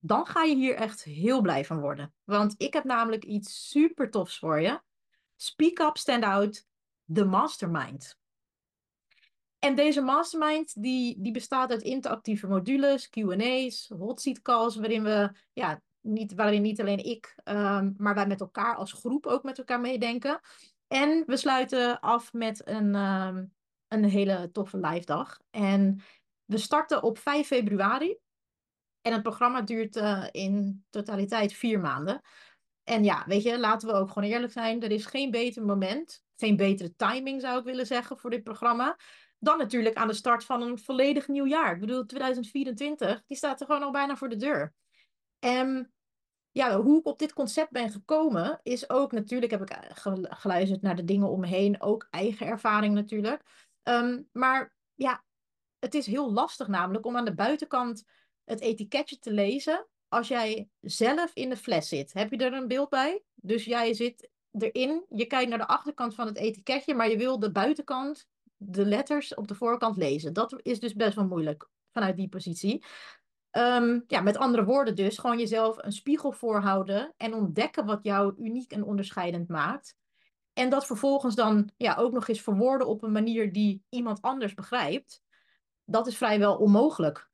dan 0.00 0.26
ga 0.26 0.42
je 0.42 0.54
hier 0.54 0.74
echt 0.74 1.04
heel 1.04 1.40
blij 1.40 1.64
van 1.64 1.80
worden. 1.80 2.14
Want 2.24 2.54
ik 2.56 2.72
heb 2.72 2.84
namelijk 2.84 3.24
iets 3.24 3.68
super 3.68 4.10
tofs 4.10 4.38
voor 4.38 4.60
je. 4.60 4.80
Speak 5.36 5.78
Up, 5.78 5.96
Stand 5.96 6.24
Out, 6.24 6.66
The 7.12 7.24
Mastermind. 7.24 8.18
En 9.58 9.74
deze 9.74 10.00
mastermind 10.00 10.82
die, 10.82 11.20
die 11.20 11.32
bestaat 11.32 11.70
uit 11.70 11.82
interactieve 11.82 12.46
modules, 12.46 13.08
Q&A's, 13.08 13.88
hot 13.98 14.20
seat 14.20 14.42
calls, 14.42 14.76
waarin 14.76 15.02
we, 15.02 15.30
ja, 15.52 15.82
niet, 16.00 16.34
waarin 16.34 16.62
niet 16.62 16.80
alleen 16.80 17.04
ik, 17.04 17.34
um, 17.44 17.94
maar 17.96 18.14
wij 18.14 18.26
met 18.26 18.40
elkaar 18.40 18.76
als 18.76 18.92
groep 18.92 19.26
ook 19.26 19.42
met 19.42 19.58
elkaar 19.58 19.80
meedenken. 19.80 20.40
En 20.86 21.22
we 21.26 21.36
sluiten 21.36 22.00
af 22.00 22.32
met 22.32 22.68
een, 22.68 22.94
um, 22.94 23.52
een 23.88 24.04
hele 24.04 24.50
toffe 24.52 24.78
live 24.78 25.04
dag. 25.04 25.40
En 25.50 26.00
we 26.44 26.58
starten 26.58 27.02
op 27.02 27.18
5 27.18 27.46
februari. 27.46 28.16
En 29.02 29.12
het 29.12 29.22
programma 29.22 29.62
duurt 29.62 29.96
uh, 29.96 30.26
in 30.30 30.84
totaliteit 30.90 31.52
vier 31.52 31.80
maanden. 31.80 32.20
En 32.84 33.04
ja, 33.04 33.24
weet 33.26 33.42
je, 33.42 33.58
laten 33.58 33.88
we 33.88 33.94
ook 33.94 34.10
gewoon 34.10 34.28
eerlijk 34.28 34.52
zijn. 34.52 34.82
Er 34.82 34.90
is 34.90 35.06
geen 35.06 35.30
beter 35.30 35.64
moment, 35.64 36.24
geen 36.36 36.56
betere 36.56 36.94
timing 36.96 37.40
zou 37.40 37.58
ik 37.58 37.64
willen 37.64 37.86
zeggen 37.86 38.18
voor 38.18 38.30
dit 38.30 38.42
programma. 38.42 38.98
Dan 39.38 39.58
natuurlijk 39.58 39.96
aan 39.96 40.08
de 40.08 40.14
start 40.14 40.44
van 40.44 40.62
een 40.62 40.78
volledig 40.78 41.28
nieuw 41.28 41.46
jaar. 41.46 41.74
Ik 41.74 41.80
bedoel, 41.80 42.06
2024, 42.06 43.22
die 43.26 43.36
staat 43.36 43.60
er 43.60 43.66
gewoon 43.66 43.82
al 43.82 43.90
bijna 43.90 44.16
voor 44.16 44.28
de 44.28 44.36
deur. 44.36 44.74
En 45.38 45.92
ja, 46.50 46.80
hoe 46.80 46.98
ik 46.98 47.06
op 47.06 47.18
dit 47.18 47.32
concept 47.32 47.70
ben 47.70 47.90
gekomen, 47.90 48.60
is 48.62 48.90
ook 48.90 49.12
natuurlijk 49.12 49.50
heb 49.50 49.62
ik 49.62 49.70
eh, 49.70 50.14
geluisterd 50.22 50.82
naar 50.82 50.96
de 50.96 51.04
dingen 51.04 51.28
om 51.28 51.40
me 51.40 51.46
heen. 51.46 51.80
Ook 51.80 52.06
eigen 52.10 52.46
ervaring 52.46 52.94
natuurlijk. 52.94 53.42
Um, 53.82 54.28
maar 54.32 54.74
ja, 54.94 55.24
het 55.78 55.94
is 55.94 56.06
heel 56.06 56.32
lastig 56.32 56.68
namelijk 56.68 57.06
om 57.06 57.16
aan 57.16 57.24
de 57.24 57.34
buitenkant 57.34 58.04
het 58.50 58.60
etiketje 58.60 59.18
te 59.18 59.32
lezen 59.32 59.86
als 60.08 60.28
jij 60.28 60.68
zelf 60.80 61.30
in 61.34 61.48
de 61.48 61.56
fles 61.56 61.88
zit. 61.88 62.12
Heb 62.12 62.30
je 62.30 62.36
er 62.36 62.52
een 62.52 62.68
beeld 62.68 62.88
bij? 62.88 63.22
Dus 63.34 63.64
jij 63.64 63.94
zit 63.94 64.30
erin, 64.50 65.04
je 65.08 65.26
kijkt 65.26 65.48
naar 65.48 65.58
de 65.58 65.66
achterkant 65.66 66.14
van 66.14 66.26
het 66.26 66.36
etiketje, 66.36 66.94
maar 66.94 67.10
je 67.10 67.16
wil 67.16 67.38
de 67.38 67.52
buitenkant, 67.52 68.28
de 68.56 68.86
letters 68.86 69.34
op 69.34 69.48
de 69.48 69.54
voorkant 69.54 69.96
lezen. 69.96 70.32
Dat 70.32 70.60
is 70.62 70.80
dus 70.80 70.94
best 70.94 71.14
wel 71.14 71.26
moeilijk 71.26 71.68
vanuit 71.92 72.16
die 72.16 72.28
positie. 72.28 72.84
Um, 73.50 74.04
ja, 74.06 74.20
met 74.20 74.36
andere 74.36 74.64
woorden 74.64 74.96
dus, 74.96 75.18
gewoon 75.18 75.38
jezelf 75.38 75.76
een 75.78 75.92
spiegel 75.92 76.32
voorhouden 76.32 77.14
en 77.16 77.34
ontdekken 77.34 77.86
wat 77.86 78.02
jou 78.02 78.34
uniek 78.38 78.72
en 78.72 78.84
onderscheidend 78.84 79.48
maakt. 79.48 79.96
En 80.52 80.70
dat 80.70 80.86
vervolgens 80.86 81.34
dan 81.34 81.70
ja, 81.76 81.96
ook 81.96 82.12
nog 82.12 82.28
eens 82.28 82.40
verwoorden 82.40 82.86
op 82.86 83.02
een 83.02 83.12
manier 83.12 83.52
die 83.52 83.82
iemand 83.88 84.22
anders 84.22 84.54
begrijpt. 84.54 85.22
Dat 85.84 86.06
is 86.06 86.16
vrijwel 86.16 86.56
onmogelijk. 86.56 87.29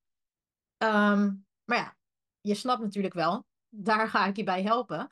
Um, 0.78 1.47
maar 1.64 1.78
ja, 1.78 1.97
je 2.40 2.54
snapt 2.54 2.83
natuurlijk 2.83 3.14
wel, 3.14 3.47
daar 3.68 4.09
ga 4.09 4.26
ik 4.26 4.37
je 4.37 4.45
bij 4.45 4.62
helpen. 4.62 5.09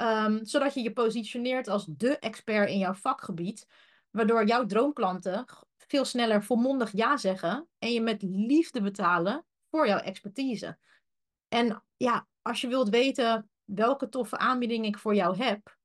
Um, 0.00 0.44
zodat 0.44 0.74
je 0.74 0.82
je 0.82 0.92
positioneert 0.92 1.68
als 1.68 1.86
de 1.86 2.18
expert 2.18 2.68
in 2.68 2.78
jouw 2.78 2.94
vakgebied, 2.94 3.66
waardoor 4.10 4.46
jouw 4.46 4.66
droomklanten 4.66 5.44
veel 5.76 6.04
sneller 6.04 6.42
volmondig 6.42 6.92
ja 6.92 7.16
zeggen 7.16 7.68
en 7.78 7.92
je 7.92 8.00
met 8.00 8.22
liefde 8.22 8.80
betalen 8.80 9.46
voor 9.70 9.86
jouw 9.86 9.98
expertise. 9.98 10.78
En 11.48 11.84
ja, 11.96 12.26
als 12.42 12.60
je 12.60 12.68
wilt 12.68 12.88
weten 12.88 13.50
welke 13.64 14.08
toffe 14.08 14.38
aanbieding 14.38 14.86
ik 14.86 14.98
voor 14.98 15.14
jou 15.14 15.36
heb, 15.36 15.76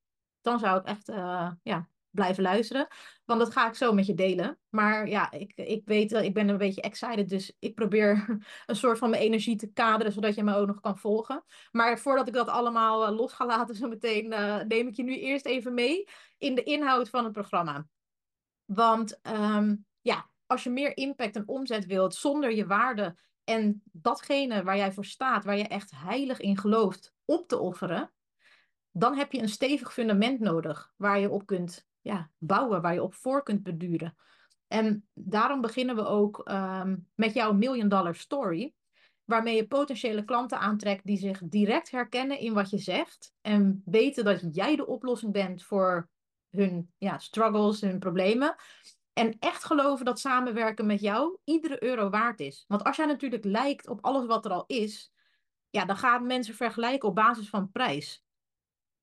dan 0.42 0.60
zou 0.60 0.80
ik 0.80 0.86
echt 0.86 1.10
uh, 1.10 1.52
ja, 1.64 1.90
blijven 2.14 2.44
luisteren. 2.44 2.88
Want 3.26 3.40
dat 3.40 3.52
ga 3.52 3.68
ik 3.68 3.76
zo 3.76 3.94
met 3.94 4.06
je 4.06 4.14
delen. 4.14 4.60
Maar 4.70 5.08
ja, 5.08 5.32
ik, 5.32 5.54
ik 5.56 5.82
weet, 5.86 6.12
ik 6.12 6.34
ben 6.34 6.50
een 6.50 6.58
beetje 6.58 6.82
excited. 6.82 7.30
Dus 7.30 7.56
ik 7.60 7.76
probeer 7.76 8.26
een 8.66 8.76
soort 8.76 8.98
van 8.98 9.10
mijn 9.10 9.22
energie 9.22 9.56
te 9.56 9.72
kaderen, 9.72 10.14
zodat 10.14 10.36
je 10.36 10.44
me 10.44 10.56
ook 10.56 10.68
nog 10.68 10.80
kan 10.80 10.98
volgen. 10.98 11.44
Maar 11.72 12.00
voordat 12.00 12.28
ik 12.28 12.34
dat 12.34 12.48
allemaal 12.48 13.10
uh, 13.10 13.18
los 13.18 13.34
ga 13.34 13.46
laten, 13.46 13.76
zo 13.82 13.88
meteen 13.88 14.32
uh, 14.32 14.62
neem 14.62 14.88
ik 14.88 14.96
je 14.96 15.04
nu 15.04 15.18
eerst 15.18 15.46
even 15.46 15.74
mee 15.74 16.08
in 16.38 16.56
de 16.56 16.64
inhoud 16.64 17.10
van 17.10 17.24
het 17.24 17.34
programma. 17.34 17.88
Want 18.66 19.20
um, 19.24 19.86
ja, 20.02 20.30
als 20.46 20.64
je 20.64 20.70
meer 20.70 20.98
impact 20.98 21.36
en 21.36 21.48
omzet 21.48 21.86
wilt 21.86 22.16
zonder 22.16 22.52
je 22.54 22.66
waarde 22.66 23.18
en 23.44 23.82
datgene 23.92 24.64
waar 24.64 24.78
jij 24.78 24.92
voor 24.92 25.06
staat, 25.06 25.46
waar 25.46 25.58
je 25.58 25.68
echt 25.68 25.92
heilig 25.96 26.40
in 26.40 26.58
gelooft, 26.58 27.14
op 27.26 27.48
te 27.48 27.60
offeren, 27.60 28.12
dan 28.96 29.16
heb 29.16 29.32
je 29.32 29.42
een 29.42 29.50
stevig 29.50 29.94
fundament 29.94 30.40
nodig 30.40 30.94
waar 30.98 31.20
je 31.20 31.30
op 31.30 31.46
kunt 31.46 31.88
ja, 32.02 32.30
bouwen, 32.38 32.82
waar 32.82 32.94
je 32.94 33.04
op 33.04 33.14
voor 33.14 33.44
kunt 33.44 33.64
beduren. 33.64 34.16
En 34.68 35.08
daarom 35.14 35.62
beginnen 35.62 35.96
we 35.96 36.06
ook 36.06 36.50
um, 36.52 37.08
met 37.16 37.34
jouw 37.34 37.54
Million 37.54 37.90
Dollar 37.90 38.16
Story. 38.16 38.74
waarmee 39.26 39.56
je 39.56 39.68
potentiële 39.68 40.24
klanten 40.24 40.60
aantrekt 40.60 41.06
die 41.06 41.18
zich 41.18 41.42
direct 41.44 41.92
herkennen 41.92 42.40
in 42.40 42.54
wat 42.54 42.70
je 42.70 42.78
zegt 42.78 43.34
en 43.42 43.82
weten 43.86 44.24
dat 44.24 44.44
jij 44.52 44.76
de 44.76 44.88
oplossing 44.88 45.32
bent 45.32 45.64
voor 45.64 46.10
hun 46.50 46.92
ja, 46.98 47.18
struggles, 47.18 47.82
hun 47.82 48.00
problemen. 48.00 48.56
En 49.14 49.36
echt 49.40 49.64
geloven 49.64 50.06
dat 50.06 50.20
samenwerken 50.20 50.86
met 50.86 51.02
jou 51.02 51.38
iedere 51.44 51.84
euro 51.84 52.10
waard 52.10 52.40
is. 52.40 52.66
Want 52.68 52.84
als 52.84 52.96
jij 52.96 53.06
natuurlijk 53.06 53.46
lijkt 53.46 53.88
op 53.88 54.06
alles 54.06 54.26
wat 54.26 54.46
er 54.46 54.52
al 54.52 54.64
is, 54.68 55.12
ja, 55.70 55.86
dan 55.86 55.98
gaan 55.98 56.26
mensen 56.26 56.56
vergelijken 56.56 57.10
op 57.10 57.16
basis 57.16 57.50
van 57.50 57.72
prijs. 57.72 58.24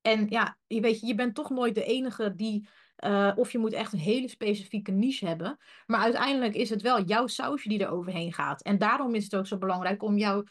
En 0.03 0.27
ja, 0.29 0.59
je 0.67 0.81
weet, 0.81 1.01
je 1.01 1.15
bent 1.15 1.35
toch 1.35 1.51
nooit 1.51 1.75
de 1.75 1.85
enige 1.85 2.35
die, 2.35 2.69
uh, 3.05 3.33
of 3.37 3.53
je 3.53 3.59
moet 3.59 3.73
echt 3.73 3.93
een 3.93 3.99
hele 3.99 4.29
specifieke 4.29 4.91
niche 4.91 5.27
hebben. 5.27 5.59
Maar 5.87 6.01
uiteindelijk 6.01 6.55
is 6.55 6.71
het 6.71 6.83
wel 6.83 7.03
jouw 7.03 7.27
sausje 7.27 7.69
die 7.69 7.85
er 7.85 7.91
overheen 7.91 8.33
gaat. 8.33 8.63
En 8.63 8.79
daarom 8.79 9.15
is 9.15 9.25
het 9.25 9.37
ook 9.37 9.47
zo 9.47 9.59
belangrijk 9.59 10.03
om 10.03 10.19
jouw 10.19 10.45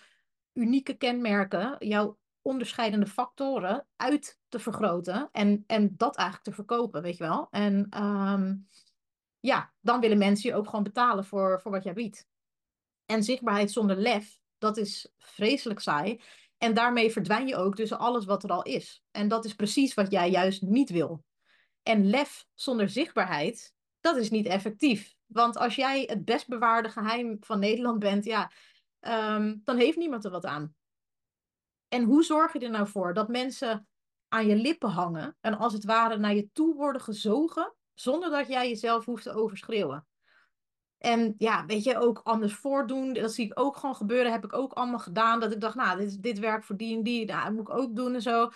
unieke 0.53 0.93
kenmerken, 0.93 1.75
jouw 1.79 2.17
onderscheidende 2.41 3.07
factoren 3.07 3.87
uit 3.95 4.39
te 4.47 4.59
vergroten. 4.59 5.29
En, 5.31 5.63
en 5.67 5.93
dat 5.97 6.15
eigenlijk 6.15 6.47
te 6.47 6.55
verkopen, 6.55 7.01
weet 7.01 7.17
je 7.17 7.23
wel. 7.23 7.47
En 7.49 8.03
um, 8.03 8.67
ja, 9.39 9.73
dan 9.79 9.99
willen 9.99 10.17
mensen 10.17 10.49
je 10.49 10.55
ook 10.55 10.65
gewoon 10.65 10.83
betalen 10.83 11.25
voor, 11.25 11.61
voor 11.61 11.71
wat 11.71 11.83
jij 11.83 11.93
biedt. 11.93 12.27
En 13.05 13.23
zichtbaarheid 13.23 13.71
zonder 13.71 13.95
lef, 13.95 14.39
dat 14.57 14.77
is 14.77 15.13
vreselijk 15.17 15.79
saai. 15.79 16.21
En 16.59 16.73
daarmee 16.73 17.11
verdwijn 17.11 17.47
je 17.47 17.55
ook 17.55 17.75
tussen 17.75 17.99
alles 17.99 18.25
wat 18.25 18.43
er 18.43 18.49
al 18.49 18.63
is. 18.63 19.03
En 19.11 19.27
dat 19.27 19.45
is 19.45 19.55
precies 19.55 19.93
wat 19.93 20.11
jij 20.11 20.29
juist 20.29 20.61
niet 20.61 20.89
wil. 20.89 21.23
En 21.83 22.09
lef 22.09 22.45
zonder 22.53 22.89
zichtbaarheid, 22.89 23.73
dat 23.99 24.15
is 24.17 24.29
niet 24.29 24.45
effectief. 24.45 25.15
Want 25.25 25.57
als 25.57 25.75
jij 25.75 26.03
het 26.07 26.25
best 26.25 26.47
bewaarde 26.47 26.89
geheim 26.89 27.37
van 27.39 27.59
Nederland 27.59 27.99
bent, 27.99 28.25
ja, 28.25 28.51
um, 28.99 29.61
dan 29.63 29.77
heeft 29.77 29.97
niemand 29.97 30.25
er 30.25 30.31
wat 30.31 30.45
aan. 30.45 30.75
En 31.87 32.03
hoe 32.03 32.23
zorg 32.23 32.53
je 32.53 32.59
er 32.59 32.69
nou 32.69 32.87
voor 32.87 33.13
dat 33.13 33.27
mensen 33.27 33.87
aan 34.27 34.47
je 34.47 34.55
lippen 34.55 34.89
hangen 34.89 35.37
en 35.41 35.57
als 35.57 35.73
het 35.73 35.83
ware 35.83 36.17
naar 36.17 36.35
je 36.35 36.49
toe 36.51 36.75
worden 36.75 37.01
gezogen, 37.01 37.73
zonder 37.93 38.29
dat 38.29 38.47
jij 38.47 38.69
jezelf 38.69 39.05
hoeft 39.05 39.23
te 39.23 39.33
overschreeuwen? 39.33 40.08
En 40.99 41.35
ja, 41.37 41.65
weet 41.65 41.83
je, 41.83 41.97
ook 41.97 42.21
anders 42.23 42.53
voordoen. 42.53 43.13
Dat 43.13 43.33
zie 43.33 43.45
ik 43.45 43.59
ook 43.59 43.77
gewoon 43.77 43.95
gebeuren. 43.95 44.31
Heb 44.31 44.43
ik 44.43 44.53
ook 44.53 44.73
allemaal 44.73 44.99
gedaan. 44.99 45.39
Dat 45.39 45.51
ik 45.51 45.61
dacht, 45.61 45.75
nou, 45.75 45.97
dit, 45.97 46.23
dit 46.23 46.39
werkt 46.39 46.65
voor 46.65 46.77
die 46.77 46.97
en 46.97 47.03
die. 47.03 47.25
Nou, 47.25 47.43
dat 47.43 47.53
moet 47.53 47.69
ik 47.69 47.77
ook 47.77 47.95
doen 47.95 48.13
en 48.13 48.21
zo. 48.21 48.51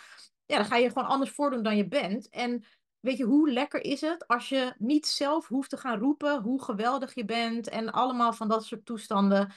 Ja, 0.46 0.56
dan 0.58 0.66
ga 0.66 0.76
je 0.76 0.88
gewoon 0.88 1.08
anders 1.08 1.32
voordoen 1.32 1.64
dan 1.64 1.78
je 1.78 1.88
bent. 1.88 2.30
En 2.30 2.66
weet 3.00 3.18
je, 3.18 3.24
hoe 3.24 3.52
lekker 3.52 3.84
is 3.84 4.02
het 4.02 4.28
als 4.28 4.50
je 4.50 4.74
niet 4.78 5.08
zelf 5.08 5.48
hoeft 5.48 5.70
te 5.70 5.78
gaan 5.78 6.00
roepen 6.00 6.42
hoe 6.42 6.64
geweldig 6.64 7.14
je 7.14 7.26
bent. 7.26 7.68
En 7.68 7.92
allemaal 7.92 8.34
van 8.34 8.48
dat 8.48 8.66
soort 8.66 8.86
toestanden. 8.86 9.52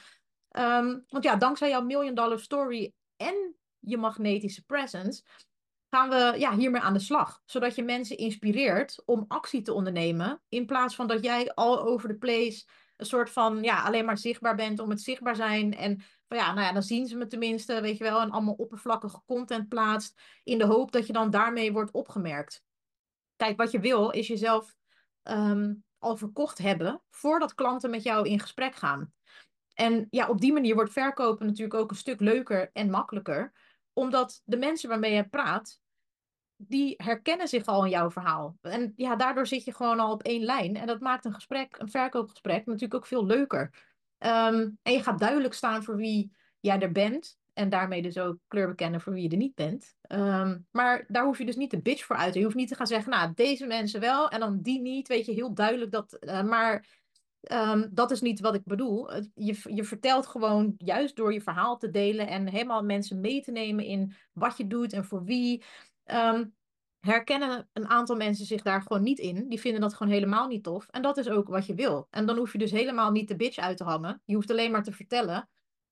Um, 0.51 1.05
want 1.09 1.23
ja, 1.23 1.35
dankzij 1.35 1.69
jouw 1.69 1.83
million 1.83 2.15
dollar 2.15 2.39
story 2.39 2.93
en 3.15 3.55
je 3.79 3.97
magnetische 3.97 4.63
presence 4.65 5.23
gaan 5.97 6.09
we 6.09 6.39
ja, 6.39 6.55
hiermee 6.55 6.81
aan 6.81 6.93
de 6.93 6.99
slag. 6.99 7.41
Zodat 7.45 7.75
je 7.75 7.83
mensen 7.83 8.17
inspireert 8.17 9.01
om 9.05 9.25
actie 9.27 9.61
te 9.61 9.73
ondernemen. 9.73 10.41
In 10.49 10.65
plaats 10.65 10.95
van 10.95 11.07
dat 11.07 11.23
jij 11.23 11.53
all 11.53 11.77
over 11.77 12.09
the 12.09 12.15
place 12.15 12.65
een 12.97 13.05
soort 13.05 13.29
van 13.29 13.63
ja, 13.63 13.83
alleen 13.83 14.05
maar 14.05 14.17
zichtbaar 14.17 14.55
bent 14.55 14.79
om 14.79 14.89
het 14.89 15.01
zichtbaar 15.01 15.35
zijn. 15.35 15.75
En 15.75 16.01
van 16.27 16.37
ja, 16.37 16.53
nou 16.53 16.65
ja, 16.67 16.73
dan 16.73 16.83
zien 16.83 17.07
ze 17.07 17.17
me 17.17 17.27
tenminste, 17.27 17.81
weet 17.81 17.97
je 17.97 18.03
wel, 18.03 18.21
en 18.21 18.31
allemaal 18.31 18.53
oppervlakkige 18.53 19.21
content 19.25 19.67
plaatst. 19.67 20.21
In 20.43 20.57
de 20.57 20.65
hoop 20.65 20.91
dat 20.91 21.07
je 21.07 21.13
dan 21.13 21.29
daarmee 21.29 21.71
wordt 21.71 21.91
opgemerkt. 21.91 22.63
Kijk, 23.35 23.57
wat 23.57 23.71
je 23.71 23.79
wil 23.79 24.09
is 24.09 24.27
jezelf 24.27 24.75
um, 25.23 25.83
al 25.97 26.17
verkocht 26.17 26.57
hebben 26.57 27.01
voordat 27.09 27.53
klanten 27.53 27.89
met 27.89 28.03
jou 28.03 28.27
in 28.27 28.39
gesprek 28.39 28.75
gaan. 28.75 29.13
En 29.73 30.07
ja, 30.09 30.27
op 30.27 30.41
die 30.41 30.53
manier 30.53 30.75
wordt 30.75 30.91
verkopen 30.91 31.45
natuurlijk 31.45 31.79
ook 31.79 31.89
een 31.89 31.95
stuk 31.95 32.19
leuker 32.19 32.69
en 32.73 32.89
makkelijker 32.89 33.53
omdat 33.97 34.41
de 34.45 34.57
mensen 34.57 34.89
waarmee 34.89 35.13
je 35.13 35.29
praat, 35.29 35.81
die 36.57 36.93
herkennen 36.97 37.47
zich 37.47 37.65
al 37.65 37.83
in 37.83 37.89
jouw 37.89 38.11
verhaal. 38.11 38.57
En 38.61 38.93
ja, 38.95 39.15
daardoor 39.15 39.47
zit 39.47 39.63
je 39.63 39.73
gewoon 39.73 39.99
al 39.99 40.11
op 40.11 40.23
één 40.23 40.43
lijn. 40.43 40.75
En 40.75 40.87
dat 40.87 40.99
maakt 40.99 41.25
een 41.25 41.33
gesprek, 41.33 41.75
een 41.77 41.89
verkoopgesprek, 41.89 42.65
natuurlijk 42.65 42.93
ook 42.93 43.05
veel 43.05 43.25
leuker. 43.25 43.85
Um, 44.19 44.77
en 44.81 44.93
je 44.93 45.03
gaat 45.03 45.19
duidelijk 45.19 45.53
staan 45.53 45.83
voor 45.83 45.95
wie 45.95 46.31
jij 46.59 46.79
er 46.79 46.91
bent. 46.91 47.37
En 47.53 47.69
daarmee 47.69 48.01
dus 48.01 48.17
ook 48.17 48.37
kleur 48.47 48.67
bekennen 48.67 49.01
voor 49.01 49.13
wie 49.13 49.23
je 49.23 49.29
er 49.29 49.37
niet 49.37 49.55
bent. 49.55 49.95
Um, 50.07 50.67
maar 50.71 51.05
daar 51.07 51.25
hoef 51.25 51.37
je 51.37 51.45
dus 51.45 51.55
niet 51.55 51.71
de 51.71 51.81
bitch 51.81 52.05
voor 52.05 52.15
uit. 52.15 52.33
Je 52.33 52.43
hoeft 52.43 52.55
niet 52.55 52.67
te 52.67 52.75
gaan 52.75 52.87
zeggen, 52.87 53.11
nou, 53.11 53.31
deze 53.35 53.65
mensen 53.65 53.99
wel 53.99 54.29
en 54.29 54.39
dan 54.39 54.61
die 54.61 54.81
niet. 54.81 55.07
Weet 55.07 55.25
je, 55.25 55.31
heel 55.31 55.53
duidelijk 55.53 55.91
dat. 55.91 56.17
Uh, 56.19 56.43
maar 56.43 56.85
Um, 57.51 57.89
dat 57.91 58.11
is 58.11 58.21
niet 58.21 58.39
wat 58.39 58.55
ik 58.55 58.63
bedoel. 58.63 59.13
Je, 59.33 59.61
je 59.63 59.83
vertelt 59.83 60.27
gewoon 60.27 60.75
juist 60.77 61.15
door 61.15 61.33
je 61.33 61.41
verhaal 61.41 61.77
te 61.77 61.89
delen 61.89 62.27
en 62.27 62.47
helemaal 62.47 62.83
mensen 62.83 63.19
mee 63.19 63.41
te 63.41 63.51
nemen 63.51 63.85
in 63.85 64.13
wat 64.33 64.57
je 64.57 64.67
doet 64.67 64.93
en 64.93 65.05
voor 65.05 65.23
wie. 65.23 65.63
Um, 66.11 66.55
herkennen 66.99 67.69
een 67.73 67.87
aantal 67.87 68.15
mensen 68.15 68.45
zich 68.45 68.61
daar 68.61 68.81
gewoon 68.81 69.03
niet 69.03 69.19
in. 69.19 69.49
Die 69.49 69.59
vinden 69.59 69.81
dat 69.81 69.93
gewoon 69.93 70.13
helemaal 70.13 70.47
niet 70.47 70.63
tof. 70.63 70.87
En 70.87 71.01
dat 71.01 71.17
is 71.17 71.29
ook 71.29 71.47
wat 71.47 71.65
je 71.65 71.73
wil. 71.73 72.07
En 72.09 72.25
dan 72.25 72.37
hoef 72.37 72.51
je 72.51 72.57
dus 72.57 72.71
helemaal 72.71 73.11
niet 73.11 73.27
de 73.27 73.35
bitch 73.35 73.57
uit 73.57 73.77
te 73.77 73.83
hangen. 73.83 74.21
Je 74.25 74.35
hoeft 74.35 74.51
alleen 74.51 74.71
maar 74.71 74.83
te 74.83 74.91
vertellen 74.91 75.49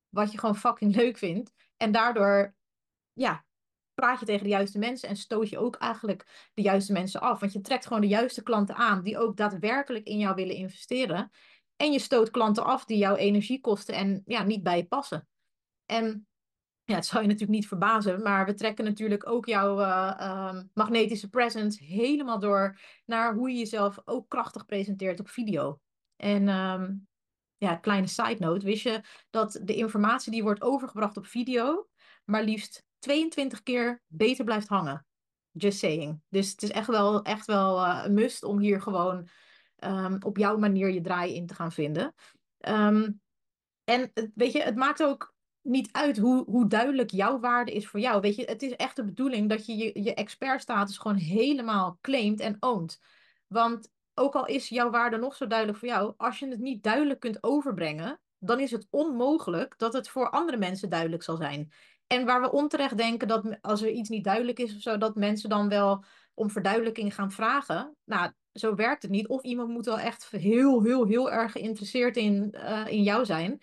wat 0.10 0.32
je 0.32 0.38
gewoon 0.38 0.56
fucking 0.56 0.96
leuk 0.96 1.18
vindt. 1.18 1.54
En 1.78 1.92
daardoor, 1.92 2.56
ja, 3.14 3.46
praat 3.94 4.20
je 4.20 4.26
tegen 4.26 4.44
de 4.44 4.50
juiste 4.50 4.80
mensen 4.80 5.10
en 5.10 5.16
stoot 5.16 5.50
je 5.50 5.58
ook 5.58 5.76
eigenlijk 5.76 6.50
de 6.54 6.62
juiste 6.62 6.94
mensen 6.94 7.22
af. 7.22 7.40
Want 7.40 7.54
je 7.54 7.62
trekt 7.62 7.86
gewoon 7.86 8.02
de 8.02 8.08
juiste 8.08 8.44
klanten 8.44 8.76
aan 8.76 9.04
die 9.04 9.18
ook 9.18 9.38
daadwerkelijk 9.38 10.06
in 10.06 10.18
jou 10.18 10.36
willen 10.36 10.56
investeren. 10.56 11.32
En 11.76 11.92
je 11.92 12.00
stoot 12.00 12.30
klanten 12.30 12.66
af 12.66 12.86
die 12.86 12.98
jouw 12.98 13.16
energie 13.16 13.62
kosten 13.62 13.96
en 13.96 14.22
ja, 14.26 14.44
niet 14.44 14.64
bij 14.64 14.86
passen. 14.86 15.28
En 15.86 16.28
ja, 16.86 16.96
het 16.96 17.06
zou 17.06 17.22
je 17.22 17.28
natuurlijk 17.28 17.60
niet 17.60 17.68
verbazen, 17.68 18.22
maar 18.22 18.46
we 18.46 18.54
trekken 18.54 18.86
natuurlijk 18.86 19.28
ook 19.30 19.46
jouw 19.46 19.80
uh, 19.80 20.60
magnetische 20.74 21.30
presence 21.30 21.84
helemaal 21.84 22.40
door 22.40 22.80
naar 23.06 23.34
hoe 23.34 23.50
je 23.50 23.58
jezelf 23.58 24.00
ook 24.06 24.30
krachtig 24.30 24.66
presenteert 24.66 25.20
op 25.20 25.30
video. 25.30 25.80
En 26.16 26.48
um, 26.48 27.08
ja, 27.58 27.76
kleine 27.76 28.08
side 28.08 28.38
note, 28.40 28.66
wist 28.66 28.84
je 28.84 29.02
dat 29.30 29.60
de 29.64 29.76
informatie 29.76 30.32
die 30.32 30.44
wordt 30.44 30.62
overgebracht 30.62 31.18
op 31.18 31.26
video 31.26 31.88
maar 32.26 32.44
liefst 32.44 32.84
22 33.00 33.64
keer 33.64 34.02
beter 34.08 34.46
blijft 34.46 34.68
hangen. 34.68 35.06
Just 35.52 35.80
saying. 35.80 36.22
Dus 36.30 36.52
het 36.52 36.64
is 36.64 36.72
echt 36.72 36.88
wel, 36.88 37.22
echt 37.22 37.46
wel 37.46 37.86
uh, 37.86 38.02
een 38.04 38.14
must 38.14 38.44
om 38.44 38.60
hier 38.60 38.82
gewoon 38.82 39.30
um, 39.78 40.18
op 40.20 40.38
jouw 40.38 40.58
manier 40.58 40.90
je 40.90 41.02
draai 41.02 41.36
in 41.36 41.46
te 41.48 41.54
gaan 41.54 41.72
vinden. 41.72 42.14
En 43.84 44.12
weet 44.36 44.52
je, 44.52 44.62
het 44.62 44.76
maakt 44.76 45.04
ook 45.04 45.35
niet 45.66 45.90
uit 45.92 46.18
hoe, 46.18 46.44
hoe 46.46 46.68
duidelijk 46.68 47.12
jouw 47.12 47.40
waarde 47.40 47.72
is 47.72 47.88
voor 47.88 48.00
jou. 48.00 48.22
Weet 48.22 48.36
je, 48.36 48.44
het 48.46 48.62
is 48.62 48.76
echt 48.76 48.96
de 48.96 49.04
bedoeling 49.04 49.50
dat 49.50 49.66
je 49.66 49.78
je, 49.78 50.04
je 50.04 50.14
expertstatus 50.14 50.98
gewoon 50.98 51.18
helemaal 51.18 51.98
claimt 52.02 52.40
en 52.40 52.58
oont. 52.60 53.02
Want 53.48 53.92
ook 54.14 54.36
al 54.36 54.46
is 54.46 54.70
jouw 54.70 54.90
waarde 54.90 55.18
nog 55.18 55.36
zo 55.36 55.48
duidelijk 55.48 55.80
voor 55.80 55.88
jou, 55.88 56.14
als 56.18 56.40
je 56.40 56.48
het 56.48 56.60
niet 56.60 56.84
duidelijk 56.84 57.20
kunt 57.20 57.44
overbrengen, 57.44 58.20
dan 58.40 58.60
is 58.60 58.72
het 58.72 58.88
onmogelijk 58.90 59.78
dat 59.78 59.94
het 59.94 60.10
voor 60.10 60.30
andere 60.30 60.58
mensen 60.58 60.90
duidelijk 60.90 61.24
zal 61.24 61.38
zijn. 61.38 61.72
En 62.08 62.26
waar 62.26 62.42
we 62.42 62.52
onterecht 62.52 62.98
denken 62.98 63.28
dat 63.28 63.58
als 63.62 63.82
er 63.82 63.90
iets 63.90 64.10
niet 64.10 64.24
duidelijk 64.24 64.60
is 64.60 64.76
of 64.76 64.82
zo, 64.82 64.98
dat 64.98 65.16
mensen 65.16 65.50
dan 65.50 65.70
wel 65.70 66.04
om 66.34 66.50
verduidelijking 66.50 67.16
gaan 67.16 67.32
vragen. 67.32 67.96
Nou, 68.04 68.32
zo 68.54 68.76
werkt 68.76 69.02
het 69.02 69.12
niet. 69.12 69.28
Of 69.28 69.44
iemand 69.44 69.70
moet 69.70 69.86
wel 69.86 70.00
echt 70.00 70.30
heel, 70.30 70.84
heel, 70.84 71.06
heel 71.06 71.32
erg 71.32 71.52
geïnteresseerd 71.52 72.18
in, 72.18 72.56
uh, 72.58 72.88
in 72.88 73.04
jou 73.04 73.26
zijn. 73.26 73.62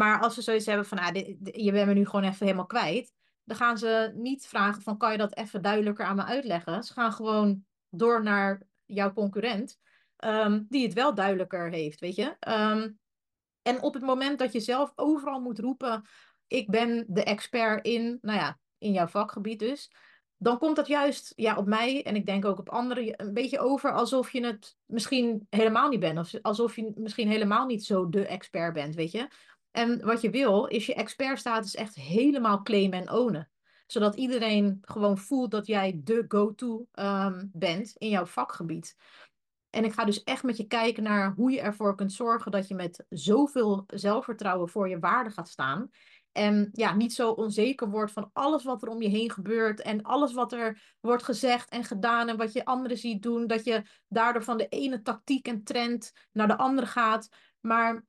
Maar 0.00 0.20
als 0.20 0.34
ze 0.34 0.42
zoiets 0.42 0.66
hebben 0.66 0.86
van, 0.86 0.98
ah, 0.98 1.12
dit, 1.12 1.36
je 1.52 1.72
bent 1.72 1.86
me 1.86 1.94
nu 1.94 2.06
gewoon 2.06 2.24
even 2.24 2.46
helemaal 2.46 2.66
kwijt. 2.66 3.12
Dan 3.44 3.56
gaan 3.56 3.78
ze 3.78 4.12
niet 4.14 4.46
vragen 4.46 4.82
van, 4.82 4.98
kan 4.98 5.12
je 5.12 5.18
dat 5.18 5.36
even 5.36 5.62
duidelijker 5.62 6.04
aan 6.04 6.16
me 6.16 6.24
uitleggen? 6.24 6.82
Ze 6.82 6.92
gaan 6.92 7.12
gewoon 7.12 7.64
door 7.88 8.22
naar 8.22 8.62
jouw 8.84 9.12
concurrent, 9.12 9.78
um, 10.24 10.66
die 10.68 10.84
het 10.84 10.92
wel 10.92 11.14
duidelijker 11.14 11.70
heeft, 11.70 12.00
weet 12.00 12.16
je. 12.16 12.36
Um, 12.48 12.98
en 13.62 13.82
op 13.82 13.94
het 13.94 14.02
moment 14.02 14.38
dat 14.38 14.52
je 14.52 14.60
zelf 14.60 14.92
overal 14.94 15.40
moet 15.40 15.58
roepen 15.58 16.04
ik 16.50 16.70
ben 16.70 17.04
de 17.08 17.24
expert 17.24 17.84
in, 17.84 18.18
nou 18.22 18.38
ja, 18.38 18.58
in 18.78 18.92
jouw 18.92 19.06
vakgebied 19.06 19.58
dus. 19.58 19.90
Dan 20.36 20.58
komt 20.58 20.76
dat 20.76 20.86
juist 20.86 21.32
ja, 21.36 21.56
op 21.56 21.66
mij 21.66 22.04
en 22.04 22.16
ik 22.16 22.26
denk 22.26 22.44
ook 22.44 22.58
op 22.58 22.68
anderen 22.68 23.22
een 23.22 23.32
beetje 23.32 23.58
over 23.58 23.92
alsof 23.92 24.30
je 24.30 24.46
het 24.46 24.76
misschien 24.86 25.46
helemaal 25.50 25.88
niet 25.88 26.00
bent. 26.00 26.18
Of 26.18 26.32
alsof 26.42 26.76
je 26.76 26.92
misschien 26.94 27.28
helemaal 27.28 27.66
niet 27.66 27.84
zo 27.84 28.08
de 28.08 28.26
expert 28.26 28.72
bent, 28.72 28.94
weet 28.94 29.10
je. 29.10 29.28
En 29.70 30.04
wat 30.04 30.20
je 30.20 30.30
wil, 30.30 30.66
is 30.66 30.86
je 30.86 30.94
expertstatus 30.94 31.74
echt 31.74 31.94
helemaal 31.94 32.62
claimen 32.62 32.98
en 32.98 33.10
ownen. 33.10 33.50
Zodat 33.86 34.14
iedereen 34.14 34.78
gewoon 34.80 35.18
voelt 35.18 35.50
dat 35.50 35.66
jij 35.66 36.00
de 36.04 36.24
go-to 36.28 36.86
um, 36.94 37.50
bent 37.52 37.94
in 37.96 38.08
jouw 38.08 38.26
vakgebied. 38.26 38.96
En 39.70 39.84
ik 39.84 39.92
ga 39.92 40.04
dus 40.04 40.22
echt 40.22 40.42
met 40.42 40.56
je 40.56 40.66
kijken 40.66 41.02
naar 41.02 41.32
hoe 41.36 41.50
je 41.50 41.60
ervoor 41.60 41.94
kunt 41.94 42.12
zorgen 42.12 42.50
dat 42.50 42.68
je 42.68 42.74
met 42.74 43.04
zoveel 43.08 43.84
zelfvertrouwen 43.86 44.68
voor 44.68 44.88
je 44.88 44.98
waarde 44.98 45.30
gaat 45.30 45.48
staan. 45.48 45.90
En 46.32 46.68
ja, 46.72 46.94
niet 46.94 47.12
zo 47.12 47.30
onzeker 47.30 47.90
wordt 47.90 48.12
van 48.12 48.30
alles 48.32 48.64
wat 48.64 48.82
er 48.82 48.88
om 48.88 49.02
je 49.02 49.08
heen 49.08 49.30
gebeurt. 49.30 49.82
En 49.82 50.02
alles 50.02 50.32
wat 50.32 50.52
er 50.52 50.96
wordt 51.00 51.22
gezegd 51.22 51.70
en 51.70 51.84
gedaan. 51.84 52.28
En 52.28 52.36
wat 52.36 52.52
je 52.52 52.64
anderen 52.64 52.98
ziet 52.98 53.22
doen. 53.22 53.46
Dat 53.46 53.64
je 53.64 53.82
daardoor 54.08 54.44
van 54.44 54.56
de 54.56 54.68
ene 54.68 55.02
tactiek 55.02 55.48
en 55.48 55.64
trend 55.64 56.12
naar 56.32 56.46
de 56.46 56.56
andere 56.56 56.86
gaat. 56.86 57.28
Maar 57.60 58.04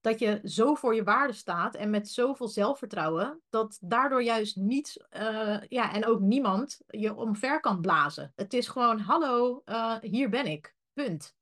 dat 0.00 0.18
je 0.18 0.40
zo 0.44 0.74
voor 0.74 0.94
je 0.94 1.02
waarde 1.02 1.32
staat 1.32 1.74
en 1.74 1.90
met 1.90 2.08
zoveel 2.08 2.48
zelfvertrouwen, 2.48 3.40
dat 3.50 3.78
daardoor 3.80 4.22
juist 4.22 4.56
niets, 4.56 4.98
uh, 5.20 5.60
ja, 5.68 5.92
en 5.92 6.06
ook 6.06 6.20
niemand 6.20 6.80
je 6.86 7.14
omver 7.14 7.60
kan 7.60 7.80
blazen. 7.80 8.32
Het 8.36 8.54
is 8.54 8.68
gewoon, 8.68 8.98
hallo, 8.98 9.62
uh, 9.66 9.96
hier 10.00 10.28
ben 10.28 10.46
ik, 10.46 10.74
punt. 10.92 11.36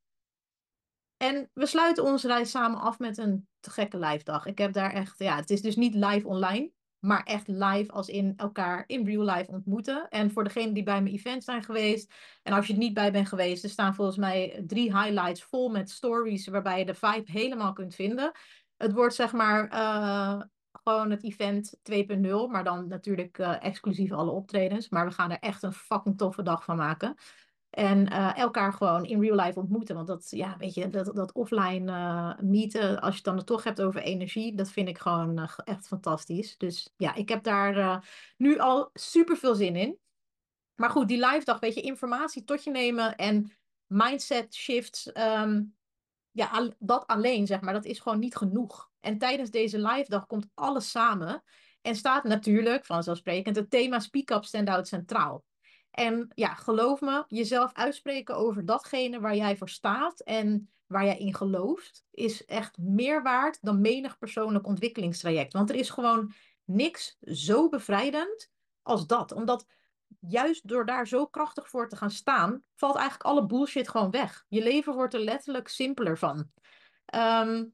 En 1.17 1.51
we 1.53 1.67
sluiten 1.67 2.05
onze 2.05 2.27
reis 2.27 2.51
samen 2.51 2.81
af 2.81 2.99
met 2.99 3.19
een 3.19 3.49
te 3.61 3.71
gekke 3.71 3.99
live 3.99 4.25
dag. 4.25 4.47
Ik 4.47 4.59
heb 4.59 4.73
daar 4.73 4.93
echt, 4.93 5.19
ja, 5.19 5.37
het 5.37 5.51
is 5.51 5.63
dus 5.63 5.77
niet 5.77 5.95
live 5.95 6.27
online, 6.27 6.71
maar 7.07 7.23
echt 7.23 7.49
live 7.49 7.93
als 7.93 8.09
in 8.09 8.35
elkaar 8.37 8.85
in 8.87 9.07
real 9.07 9.25
life 9.25 9.51
ontmoeten. 9.51 10.09
En 10.09 10.31
voor 10.31 10.45
degenen 10.45 10.75
die 10.75 10.83
bij 10.83 11.03
mijn 11.03 11.15
event 11.15 11.45
zijn 11.45 11.63
geweest, 11.63 12.15
en 12.43 12.53
als 12.53 12.67
je 12.67 12.73
er 12.73 12.79
niet 12.79 12.95
bij 12.95 13.13
bent 13.13 13.29
geweest, 13.29 13.65
er 13.65 13.71
staan 13.71 13.95
volgens 13.95 14.17
mij 14.17 14.63
drie 14.67 14.99
highlights 14.99 15.43
vol 15.43 15.69
met 15.69 15.91
stories 15.91 16.47
waarbij 16.47 16.79
je 16.79 16.87
de 16.87 16.95
vibe 16.95 17.33
helemaal 17.33 17.73
kunt 17.73 17.95
vinden. 17.95 18.33
Het 18.77 18.93
wordt 18.93 19.15
zeg 19.15 19.33
maar 19.33 19.73
uh, 19.73 20.41
gewoon 20.73 21.11
het 21.11 21.25
event 21.25 21.77
2.0, 21.93 22.51
maar 22.51 22.65
dan 22.65 22.89
natuurlijk 22.89 23.39
uh, 23.39 23.65
exclusief 23.65 24.13
alle 24.13 24.31
optredens. 24.31 24.89
Maar 24.89 25.07
we 25.07 25.13
gaan 25.13 25.31
er 25.31 25.39
echt 25.39 25.63
een 25.63 25.73
fucking 25.73 26.19
toffe 26.19 26.43
dag 26.43 26.65
van 26.65 26.77
maken. 26.77 27.15
En 27.76 28.12
uh, 28.12 28.38
elkaar 28.38 28.73
gewoon 28.73 29.04
in 29.04 29.21
real 29.21 29.37
life 29.37 29.59
ontmoeten. 29.59 29.95
Want 29.95 30.06
dat, 30.06 30.30
ja, 30.30 30.56
weet 30.59 30.75
je, 30.75 30.90
dat, 30.90 31.16
dat 31.16 31.33
offline 31.33 31.92
uh, 31.92 32.38
meeten, 32.38 33.00
als 33.00 33.11
je 33.11 33.21
het 33.25 33.25
dan 33.25 33.45
toch 33.45 33.64
hebt 33.64 33.83
over 33.83 34.02
energie, 34.02 34.54
dat 34.54 34.71
vind 34.71 34.88
ik 34.88 34.99
gewoon 34.99 35.38
uh, 35.38 35.52
echt 35.64 35.87
fantastisch. 35.87 36.56
Dus 36.56 36.92
ja, 36.97 37.14
ik 37.14 37.28
heb 37.28 37.42
daar 37.42 38.04
nu 38.37 38.59
al 38.59 38.90
super 38.92 39.37
veel 39.37 39.54
zin 39.54 39.76
in. 39.76 39.99
Maar 40.75 40.90
goed, 40.90 41.09
die 41.09 41.26
live 41.26 41.45
dag, 41.45 41.61
weet 41.61 41.75
je, 41.75 41.80
informatie 41.80 42.45
tot 42.45 42.64
je 42.64 42.71
nemen 42.71 43.16
en 43.16 43.52
mindset 43.87 44.54
shifts. 44.54 45.11
Um, 45.14 45.75
ja, 46.30 46.71
dat 46.78 47.06
alleen, 47.06 47.47
zeg 47.47 47.61
maar, 47.61 47.73
dat 47.73 47.85
is 47.85 47.99
gewoon 47.99 48.18
niet 48.18 48.37
genoeg. 48.37 48.90
En 49.00 49.18
tijdens 49.18 49.50
deze 49.50 49.78
live 49.78 50.09
dag 50.09 50.26
komt 50.26 50.49
alles 50.54 50.90
samen. 50.90 51.42
En 51.83 51.97
staat 51.97 52.25
natuurlijk, 52.25 52.85
vanzelfsprekend, 52.85 53.56
het 53.56 53.71
thema 53.71 53.99
Speak 53.99 54.30
Up 54.30 54.45
Stand 54.45 54.68
Out 54.68 54.88
centraal. 54.88 55.45
En 55.97 56.29
ja, 56.35 56.55
geloof 56.55 57.00
me, 57.00 57.25
jezelf 57.29 57.73
uitspreken 57.73 58.37
over 58.37 58.65
datgene 58.65 59.21
waar 59.21 59.37
jij 59.37 59.57
voor 59.57 59.69
staat 59.69 60.21
en 60.21 60.71
waar 60.87 61.05
jij 61.05 61.19
in 61.19 61.35
gelooft, 61.35 62.05
is 62.11 62.45
echt 62.45 62.79
meer 62.79 63.23
waard 63.23 63.59
dan 63.62 63.81
menig 63.81 64.19
persoonlijk 64.19 64.67
ontwikkelingstraject. 64.67 65.53
Want 65.53 65.71
er 65.71 65.76
is 65.76 65.91
gewoon 65.91 66.33
niks 66.65 67.17
zo 67.21 67.69
bevrijdend 67.69 68.50
als 68.83 69.07
dat. 69.07 69.33
Omdat 69.33 69.67
juist 70.21 70.69
door 70.69 70.87
daar 70.87 71.09
zo 71.09 71.26
krachtig 71.26 71.69
voor 71.69 71.88
te 71.88 71.97
gaan 71.97 72.11
staan, 72.11 72.62
valt 72.75 72.97
eigenlijk 72.97 73.29
alle 73.29 73.47
bullshit 73.47 73.88
gewoon 73.88 74.11
weg. 74.11 74.45
Je 74.49 74.62
leven 74.62 74.95
wordt 74.95 75.15
er 75.15 75.21
letterlijk 75.21 75.69
simpeler 75.69 76.19
van. 76.19 76.50
Ehm, 77.05 77.65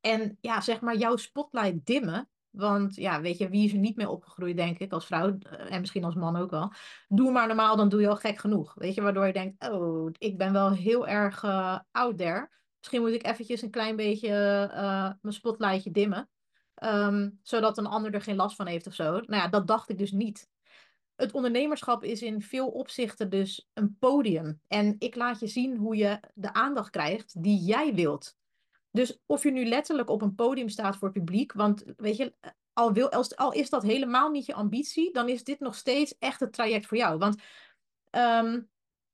en 0.00 0.38
ja, 0.40 0.60
zeg 0.60 0.80
maar, 0.80 0.96
jouw 0.96 1.16
spotlight 1.16 1.86
dimmen 1.86 2.28
want 2.50 2.94
ja, 2.94 3.20
weet 3.20 3.38
je, 3.38 3.48
wie 3.48 3.64
is 3.64 3.72
er 3.72 3.78
niet 3.78 3.96
mee 3.96 4.08
opgegroeid, 4.08 4.56
denk 4.56 4.78
ik, 4.78 4.92
als 4.92 5.06
vrouw 5.06 5.38
eh, 5.38 5.72
en 5.72 5.80
misschien 5.80 6.04
als 6.04 6.14
man 6.14 6.36
ook 6.36 6.50
wel. 6.50 6.72
Doe 7.08 7.30
maar 7.30 7.46
normaal, 7.46 7.76
dan 7.76 7.88
doe 7.88 8.00
je 8.00 8.08
al 8.08 8.16
gek 8.16 8.38
genoeg. 8.38 8.74
Weet 8.74 8.94
je, 8.94 9.02
waardoor 9.02 9.26
je 9.26 9.32
denkt, 9.32 9.68
oh, 9.70 10.10
ik 10.18 10.38
ben 10.38 10.52
wel 10.52 10.70
heel 10.70 11.08
erg 11.08 11.42
uh, 11.42 11.78
out 11.90 12.18
there. 12.18 12.48
Misschien 12.78 13.00
moet 13.00 13.12
ik 13.12 13.26
eventjes 13.26 13.62
een 13.62 13.70
klein 13.70 13.96
beetje 13.96 14.28
uh, 14.72 15.10
mijn 15.20 15.34
spotlightje 15.34 15.90
dimmen. 15.90 16.30
Um, 16.82 17.38
zodat 17.42 17.78
een 17.78 17.86
ander 17.86 18.14
er 18.14 18.22
geen 18.22 18.36
last 18.36 18.56
van 18.56 18.66
heeft 18.66 18.86
of 18.86 18.94
zo. 18.94 19.10
Nou 19.10 19.26
ja, 19.26 19.48
dat 19.48 19.66
dacht 19.66 19.88
ik 19.88 19.98
dus 19.98 20.12
niet. 20.12 20.48
Het 21.16 21.32
ondernemerschap 21.32 22.04
is 22.04 22.22
in 22.22 22.42
veel 22.42 22.68
opzichten 22.68 23.30
dus 23.30 23.70
een 23.74 23.96
podium. 23.98 24.60
En 24.68 24.96
ik 24.98 25.14
laat 25.14 25.40
je 25.40 25.46
zien 25.46 25.76
hoe 25.76 25.96
je 25.96 26.20
de 26.34 26.52
aandacht 26.52 26.90
krijgt 26.90 27.42
die 27.42 27.58
jij 27.58 27.94
wilt. 27.94 28.38
Dus 28.90 29.18
of 29.26 29.42
je 29.42 29.50
nu 29.50 29.64
letterlijk 29.64 30.10
op 30.10 30.22
een 30.22 30.34
podium 30.34 30.68
staat 30.68 30.96
voor 30.96 31.12
publiek, 31.12 31.52
want 31.52 31.84
weet 31.96 32.16
je, 32.16 32.34
al, 32.72 32.92
wil, 32.92 33.10
al 33.10 33.52
is 33.52 33.70
dat 33.70 33.82
helemaal 33.82 34.30
niet 34.30 34.46
je 34.46 34.54
ambitie, 34.54 35.12
dan 35.12 35.28
is 35.28 35.44
dit 35.44 35.60
nog 35.60 35.74
steeds 35.74 36.18
echt 36.18 36.40
het 36.40 36.52
traject 36.52 36.86
voor 36.86 36.96
jou. 36.96 37.18
Want 37.18 37.42
um, 38.10 38.68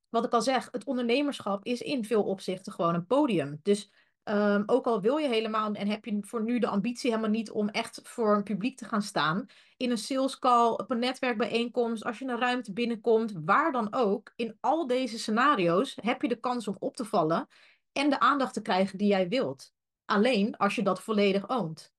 wat 0.08 0.24
ik 0.24 0.32
al 0.32 0.42
zeg, 0.42 0.68
het 0.70 0.84
ondernemerschap 0.84 1.64
is 1.64 1.80
in 1.80 2.04
veel 2.04 2.24
opzichten 2.24 2.72
gewoon 2.72 2.94
een 2.94 3.06
podium. 3.06 3.60
Dus 3.62 3.92
um, 4.24 4.62
ook 4.66 4.86
al 4.86 5.00
wil 5.00 5.16
je 5.16 5.28
helemaal 5.28 5.72
en 5.72 5.88
heb 5.88 6.04
je 6.04 6.18
voor 6.20 6.42
nu 6.42 6.58
de 6.58 6.66
ambitie 6.66 7.10
helemaal 7.10 7.30
niet 7.30 7.50
om 7.50 7.68
echt 7.68 8.00
voor 8.02 8.36
een 8.36 8.42
publiek 8.42 8.76
te 8.76 8.84
gaan 8.84 9.02
staan, 9.02 9.46
in 9.76 9.90
een 9.90 9.98
sales 9.98 10.38
call, 10.38 10.70
op 10.70 10.90
een 10.90 10.98
netwerkbijeenkomst, 10.98 12.04
als 12.04 12.18
je 12.18 12.24
een 12.24 12.38
ruimte 12.38 12.72
binnenkomt, 12.72 13.32
waar 13.44 13.72
dan 13.72 13.94
ook, 13.94 14.32
in 14.36 14.56
al 14.60 14.86
deze 14.86 15.18
scenario's 15.18 15.98
heb 16.02 16.22
je 16.22 16.28
de 16.28 16.40
kans 16.40 16.68
om 16.68 16.76
op 16.78 16.96
te 16.96 17.04
vallen 17.04 17.48
en 17.96 18.10
de 18.10 18.20
aandacht 18.20 18.52
te 18.52 18.62
krijgen 18.62 18.98
die 18.98 19.08
jij 19.08 19.28
wilt. 19.28 19.74
Alleen 20.04 20.56
als 20.56 20.74
je 20.74 20.82
dat 20.82 21.02
volledig 21.02 21.48
oont. 21.48 21.94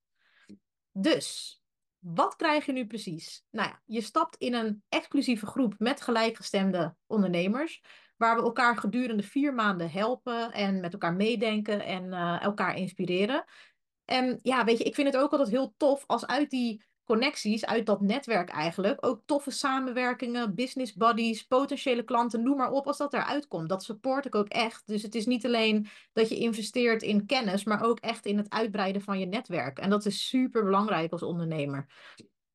Dus, 0.91 1.57
wat 1.99 2.35
krijg 2.35 2.65
je 2.65 2.71
nu 2.71 2.87
precies? 2.87 3.45
Nou 3.51 3.69
ja, 3.69 3.81
je 3.85 4.01
stapt 4.01 4.35
in 4.35 4.53
een 4.53 4.83
exclusieve 4.89 5.45
groep 5.45 5.75
met 5.77 6.01
gelijkgestemde 6.01 6.95
ondernemers, 7.05 7.83
waar 8.17 8.35
we 8.35 8.41
elkaar 8.41 8.77
gedurende 8.77 9.23
vier 9.23 9.53
maanden 9.53 9.91
helpen 9.91 10.51
en 10.51 10.79
met 10.79 10.93
elkaar 10.93 11.13
meedenken 11.13 11.81
en 11.81 12.05
uh, 12.05 12.41
elkaar 12.41 12.75
inspireren. 12.75 13.45
En 14.05 14.39
ja, 14.41 14.63
weet 14.63 14.77
je, 14.77 14.83
ik 14.83 14.95
vind 14.95 15.13
het 15.13 15.21
ook 15.21 15.31
altijd 15.31 15.49
heel 15.49 15.73
tof 15.77 16.03
als 16.05 16.25
uit 16.25 16.49
die 16.49 16.85
connecties 17.07 17.65
uit 17.65 17.85
dat 17.85 18.01
netwerk 18.01 18.49
eigenlijk. 18.49 19.05
Ook 19.05 19.21
toffe 19.25 19.51
samenwerkingen, 19.51 20.55
business 20.55 20.93
buddies, 20.93 21.43
potentiële 21.43 22.03
klanten, 22.03 22.43
noem 22.43 22.57
maar 22.57 22.71
op 22.71 22.87
als 22.87 22.97
dat 22.97 23.13
eruit 23.13 23.47
komt. 23.47 23.69
Dat 23.69 23.83
support 23.83 24.25
ik 24.25 24.35
ook 24.35 24.47
echt. 24.47 24.87
Dus 24.87 25.01
het 25.01 25.15
is 25.15 25.25
niet 25.25 25.45
alleen 25.45 25.87
dat 26.13 26.29
je 26.29 26.37
investeert 26.37 27.01
in 27.01 27.25
kennis, 27.25 27.63
maar 27.63 27.83
ook 27.83 27.99
echt 27.99 28.25
in 28.25 28.37
het 28.37 28.49
uitbreiden 28.49 29.01
van 29.01 29.19
je 29.19 29.25
netwerk. 29.25 29.79
En 29.79 29.89
dat 29.89 30.05
is 30.05 30.27
super 30.27 30.63
belangrijk 30.63 31.11
als 31.11 31.23
ondernemer. 31.23 31.85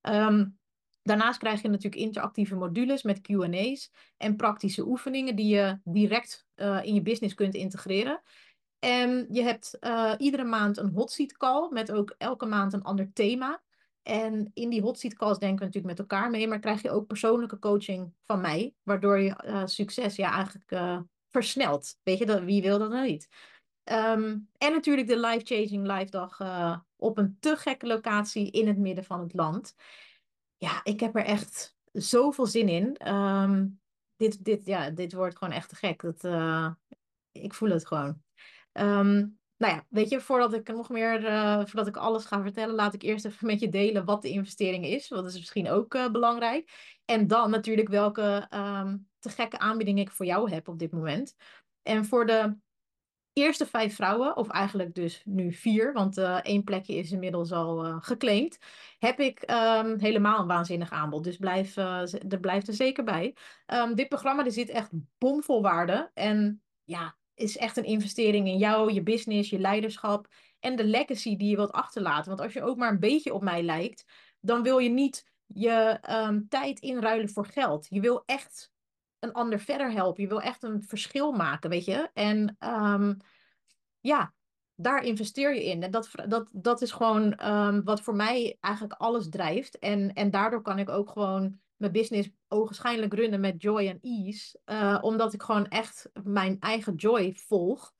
Um, 0.02 0.60
Daarnaast 1.02 1.38
krijg 1.38 1.62
je 1.62 1.68
natuurlijk 1.68 2.02
interactieve 2.02 2.54
modules 2.54 3.02
met 3.02 3.20
QA's 3.20 3.90
en 4.16 4.36
praktische 4.36 4.86
oefeningen 4.86 5.36
die 5.36 5.54
je 5.54 5.78
direct 5.84 6.46
uh, 6.56 6.80
in 6.82 6.94
je 6.94 7.02
business 7.02 7.34
kunt 7.34 7.54
integreren. 7.54 8.22
En 8.78 9.26
je 9.30 9.42
hebt 9.42 9.76
uh, 9.80 10.14
iedere 10.18 10.44
maand 10.44 10.76
een 10.76 10.92
hot 10.94 11.10
seat 11.10 11.36
call 11.36 11.68
met 11.70 11.92
ook 11.92 12.14
elke 12.18 12.46
maand 12.46 12.72
een 12.72 12.82
ander 12.82 13.10
thema. 13.12 13.62
En 14.02 14.50
in 14.54 14.70
die 14.70 14.80
hot 14.80 14.98
seat 14.98 15.14
calls 15.14 15.38
denken 15.38 15.58
we 15.58 15.64
natuurlijk 15.64 15.98
met 15.98 16.10
elkaar 16.10 16.30
mee, 16.30 16.48
maar 16.48 16.58
krijg 16.58 16.82
je 16.82 16.90
ook 16.90 17.06
persoonlijke 17.06 17.58
coaching 17.58 18.14
van 18.26 18.40
mij, 18.40 18.74
waardoor 18.82 19.18
je 19.18 19.44
uh, 19.46 19.66
succes 19.66 20.16
ja, 20.16 20.32
eigenlijk 20.32 20.70
uh, 20.70 21.00
versnelt. 21.28 21.98
Weet 22.02 22.18
je, 22.18 22.44
wie 22.44 22.62
wil 22.62 22.78
dat 22.78 22.90
nou 22.90 23.06
niet? 23.06 23.28
Um, 23.84 24.48
en 24.58 24.72
natuurlijk 24.72 25.08
de 25.08 25.18
life-changing 25.18 25.86
live 25.86 26.10
dag 26.10 26.40
uh, 26.40 26.78
op 26.96 27.18
een 27.18 27.36
te 27.40 27.56
gekke 27.56 27.86
locatie 27.86 28.50
in 28.50 28.66
het 28.66 28.78
midden 28.78 29.04
van 29.04 29.20
het 29.20 29.34
land. 29.34 29.74
Ja, 30.56 30.80
ik 30.84 31.00
heb 31.00 31.16
er 31.16 31.24
echt 31.24 31.76
zoveel 31.92 32.46
zin 32.46 32.68
in. 32.68 33.14
Um, 33.14 33.80
dit, 34.16 34.44
dit, 34.44 34.66
ja, 34.66 34.90
dit 34.90 35.12
wordt 35.12 35.38
gewoon 35.38 35.54
echt 35.54 35.68
te 35.68 35.76
gek. 35.76 36.02
Dat, 36.02 36.24
ik 37.32 37.54
voel 37.54 37.70
het 37.70 37.86
gewoon. 37.86 38.22
Um, 38.72 39.40
nou 39.62 39.74
ja, 39.74 39.86
weet 39.88 40.08
je, 40.08 40.20
voordat 40.20 40.52
ik 40.52 40.68
nog 40.68 40.88
meer, 40.88 41.24
uh, 41.24 41.56
voordat 41.56 41.86
ik 41.86 41.96
alles 41.96 42.24
ga 42.24 42.42
vertellen, 42.42 42.74
laat 42.74 42.94
ik 42.94 43.02
eerst 43.02 43.24
even 43.24 43.46
met 43.46 43.60
je 43.60 43.68
delen 43.68 44.04
wat 44.04 44.22
de 44.22 44.28
investering 44.28 44.84
is. 44.84 45.08
Want 45.08 45.22
dat 45.22 45.32
is 45.32 45.38
misschien 45.38 45.70
ook 45.70 45.94
uh, 45.94 46.10
belangrijk. 46.10 46.70
En 47.04 47.26
dan 47.26 47.50
natuurlijk 47.50 47.88
welke 47.88 48.48
um, 48.54 49.08
te 49.18 49.28
gekke 49.28 49.58
aanbiedingen 49.58 50.02
ik 50.02 50.10
voor 50.10 50.26
jou 50.26 50.50
heb 50.50 50.68
op 50.68 50.78
dit 50.78 50.92
moment. 50.92 51.34
En 51.82 52.04
voor 52.04 52.26
de 52.26 52.56
eerste 53.32 53.66
vijf 53.66 53.94
vrouwen, 53.94 54.36
of 54.36 54.48
eigenlijk 54.48 54.94
dus 54.94 55.22
nu 55.24 55.52
vier, 55.52 55.92
want 55.92 56.18
uh, 56.18 56.38
één 56.42 56.64
plekje 56.64 56.94
is 56.94 57.12
inmiddels 57.12 57.52
al 57.52 57.86
uh, 57.86 57.96
geclaimd, 58.00 58.58
heb 58.98 59.20
ik 59.20 59.50
um, 59.50 59.98
helemaal 59.98 60.40
een 60.40 60.46
waanzinnig 60.46 60.90
aanbod. 60.90 61.24
Dus 61.24 61.36
blijf, 61.36 61.76
er 61.76 62.40
blijft 62.40 62.68
er 62.68 62.74
zeker 62.74 63.04
bij. 63.04 63.36
Um, 63.66 63.94
dit 63.94 64.08
programma 64.08 64.44
er 64.44 64.52
zit 64.52 64.68
echt 64.68 64.90
bomvol 65.18 65.62
waarde. 65.62 66.10
En 66.14 66.62
ja, 66.84 67.16
is 67.34 67.56
echt 67.56 67.76
een 67.76 67.84
investering 67.84 68.46
in 68.46 68.58
jou, 68.58 68.92
je 68.92 69.02
business, 69.02 69.50
je 69.50 69.58
leiderschap 69.58 70.28
en 70.60 70.76
de 70.76 70.84
legacy 70.84 71.36
die 71.36 71.50
je 71.50 71.56
wilt 71.56 71.72
achterlaten. 71.72 72.28
Want 72.28 72.40
als 72.40 72.52
je 72.52 72.62
ook 72.62 72.76
maar 72.76 72.90
een 72.90 73.00
beetje 73.00 73.34
op 73.34 73.42
mij 73.42 73.62
lijkt, 73.62 74.04
dan 74.40 74.62
wil 74.62 74.78
je 74.78 74.88
niet 74.88 75.30
je 75.46 75.98
um, 76.10 76.48
tijd 76.48 76.80
inruilen 76.80 77.28
voor 77.28 77.46
geld. 77.46 77.86
Je 77.90 78.00
wil 78.00 78.22
echt 78.26 78.70
een 79.18 79.32
ander 79.32 79.60
verder 79.60 79.90
helpen. 79.90 80.22
Je 80.22 80.28
wil 80.28 80.40
echt 80.40 80.62
een 80.62 80.82
verschil 80.82 81.32
maken, 81.32 81.70
weet 81.70 81.84
je. 81.84 82.10
En 82.14 82.56
um, 82.60 83.16
ja, 84.00 84.34
daar 84.74 85.04
investeer 85.04 85.54
je 85.54 85.64
in. 85.64 85.82
En 85.82 85.90
dat, 85.90 86.10
dat, 86.28 86.48
dat 86.52 86.82
is 86.82 86.92
gewoon 86.92 87.48
um, 87.48 87.84
wat 87.84 88.00
voor 88.00 88.14
mij 88.14 88.56
eigenlijk 88.60 89.00
alles 89.00 89.28
drijft. 89.28 89.78
En, 89.78 90.12
en 90.12 90.30
daardoor 90.30 90.62
kan 90.62 90.78
ik 90.78 90.88
ook 90.88 91.10
gewoon 91.10 91.60
mijn 91.82 91.92
business 91.92 92.30
ogenschijnlijk 92.48 93.14
runnen 93.14 93.40
met 93.40 93.62
joy 93.62 93.88
en 93.88 93.98
ease. 94.00 94.58
Uh, 94.66 94.98
omdat 95.00 95.32
ik 95.32 95.42
gewoon 95.42 95.68
echt 95.68 96.10
mijn 96.22 96.56
eigen 96.60 96.94
joy 96.94 97.34
volg. 97.34 97.94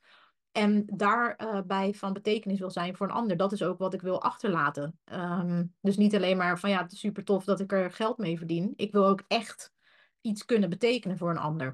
En 0.53 0.83
daarbij 0.87 1.89
uh, 1.89 1.95
van 1.95 2.13
betekenis 2.13 2.59
wil 2.59 2.71
zijn 2.71 2.97
voor 2.97 3.07
een 3.07 3.13
ander. 3.13 3.37
Dat 3.37 3.53
is 3.53 3.63
ook 3.63 3.79
wat 3.79 3.95
ik 3.95 4.03
wil 4.03 4.23
achterlaten. 4.23 4.99
Um, 5.05 5.75
dus 5.81 5.97
niet 5.97 6.15
alleen 6.15 6.37
maar 6.37 6.59
van 6.59 6.71
ja, 6.71 6.83
het 6.83 6.93
is 6.93 6.99
super 6.99 7.25
tof 7.25 7.45
dat 7.45 7.61
ik 7.61 7.73
er 7.73 7.93
geld 7.93 8.19
mee 8.19 8.39
verdien. 8.39 8.73
Ik 8.77 8.93
wil 8.93 9.07
ook 9.07 9.25
echt 9.29 9.73
iets 10.21 10.45
kunnen 10.45 10.69
betekenen 10.69 11.19
voor 11.19 11.31
een 11.31 11.39
ander. 11.39 11.67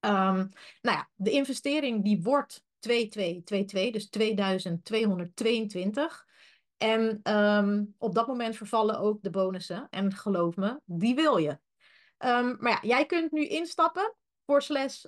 Um, 0.00 0.48
nou 0.80 0.96
ja, 0.96 1.10
de 1.14 1.30
investering 1.30 2.04
die 2.04 2.22
wordt 2.22 2.64
2222, 2.78 3.92
dus 3.92 4.10
2222. 4.10 6.26
En 6.78 7.20
ehm, 7.22 7.84
op 7.98 8.14
dat 8.14 8.26
moment 8.26 8.56
vervallen 8.56 8.98
ook 8.98 9.22
de 9.22 9.30
bonussen. 9.30 9.86
En 9.90 10.14
geloof 10.14 10.56
me, 10.56 10.80
die 10.84 11.14
wil 11.14 11.36
je. 11.36 11.58
Ehm, 12.18 12.54
maar 12.58 12.72
ja, 12.72 12.78
jij 12.82 13.06
kunt 13.06 13.32
nu 13.32 13.46
instappen 13.46 14.14
voor 14.46 14.62
slash 14.62 15.04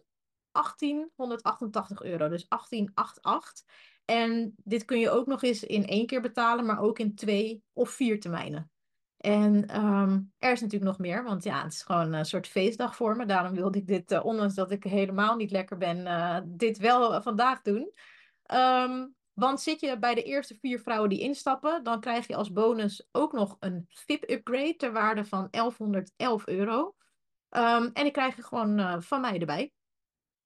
1888 0.52 2.02
euro. 2.02 2.28
Dus 2.28 2.48
1888. 2.48 3.64
En 4.04 4.54
dit 4.56 4.84
kun 4.84 4.98
je 4.98 5.10
ook 5.10 5.26
nog 5.26 5.42
eens 5.42 5.64
in 5.64 5.86
één 5.86 6.06
keer 6.06 6.20
betalen, 6.20 6.66
maar 6.66 6.80
ook 6.80 6.98
in 6.98 7.14
twee 7.14 7.62
of 7.72 7.90
vier 7.90 8.20
termijnen. 8.20 8.70
En 9.16 9.66
ehm, 9.66 10.20
er 10.38 10.52
is 10.52 10.60
natuurlijk 10.60 10.90
nog 10.90 10.98
meer, 10.98 11.24
want 11.24 11.44
ja, 11.44 11.62
het 11.62 11.72
is 11.72 11.82
gewoon 11.82 12.12
een 12.12 12.24
soort 12.24 12.48
feestdag 12.48 12.96
voor 12.96 13.16
me. 13.16 13.26
Daarom 13.26 13.54
wilde 13.54 13.78
ik 13.78 13.86
dit, 13.86 14.12
uh, 14.12 14.24
ondanks 14.24 14.54
dat 14.54 14.70
ik 14.70 14.84
helemaal 14.84 15.36
niet 15.36 15.50
lekker 15.50 15.76
ben, 15.76 15.98
uh, 15.98 16.38
dit 16.44 16.78
wel 16.78 17.22
vandaag 17.22 17.62
doen. 17.62 17.92
Um, 18.54 19.14
want 19.34 19.60
zit 19.60 19.80
je 19.80 19.98
bij 19.98 20.14
de 20.14 20.22
eerste 20.22 20.56
vier 20.60 20.80
vrouwen 20.80 21.08
die 21.08 21.20
instappen, 21.20 21.82
dan 21.82 22.00
krijg 22.00 22.26
je 22.26 22.36
als 22.36 22.52
bonus 22.52 23.08
ook 23.12 23.32
nog 23.32 23.56
een 23.60 23.86
VIP-upgrade 23.88 24.76
ter 24.76 24.92
waarde 24.92 25.24
van 25.24 25.48
1111 25.50 26.46
euro. 26.46 26.94
Um, 27.50 27.90
en 27.92 28.02
die 28.02 28.10
krijg 28.10 28.36
je 28.36 28.42
gewoon 28.42 28.78
uh, 28.78 29.00
van 29.00 29.20
mij 29.20 29.38
erbij. 29.38 29.72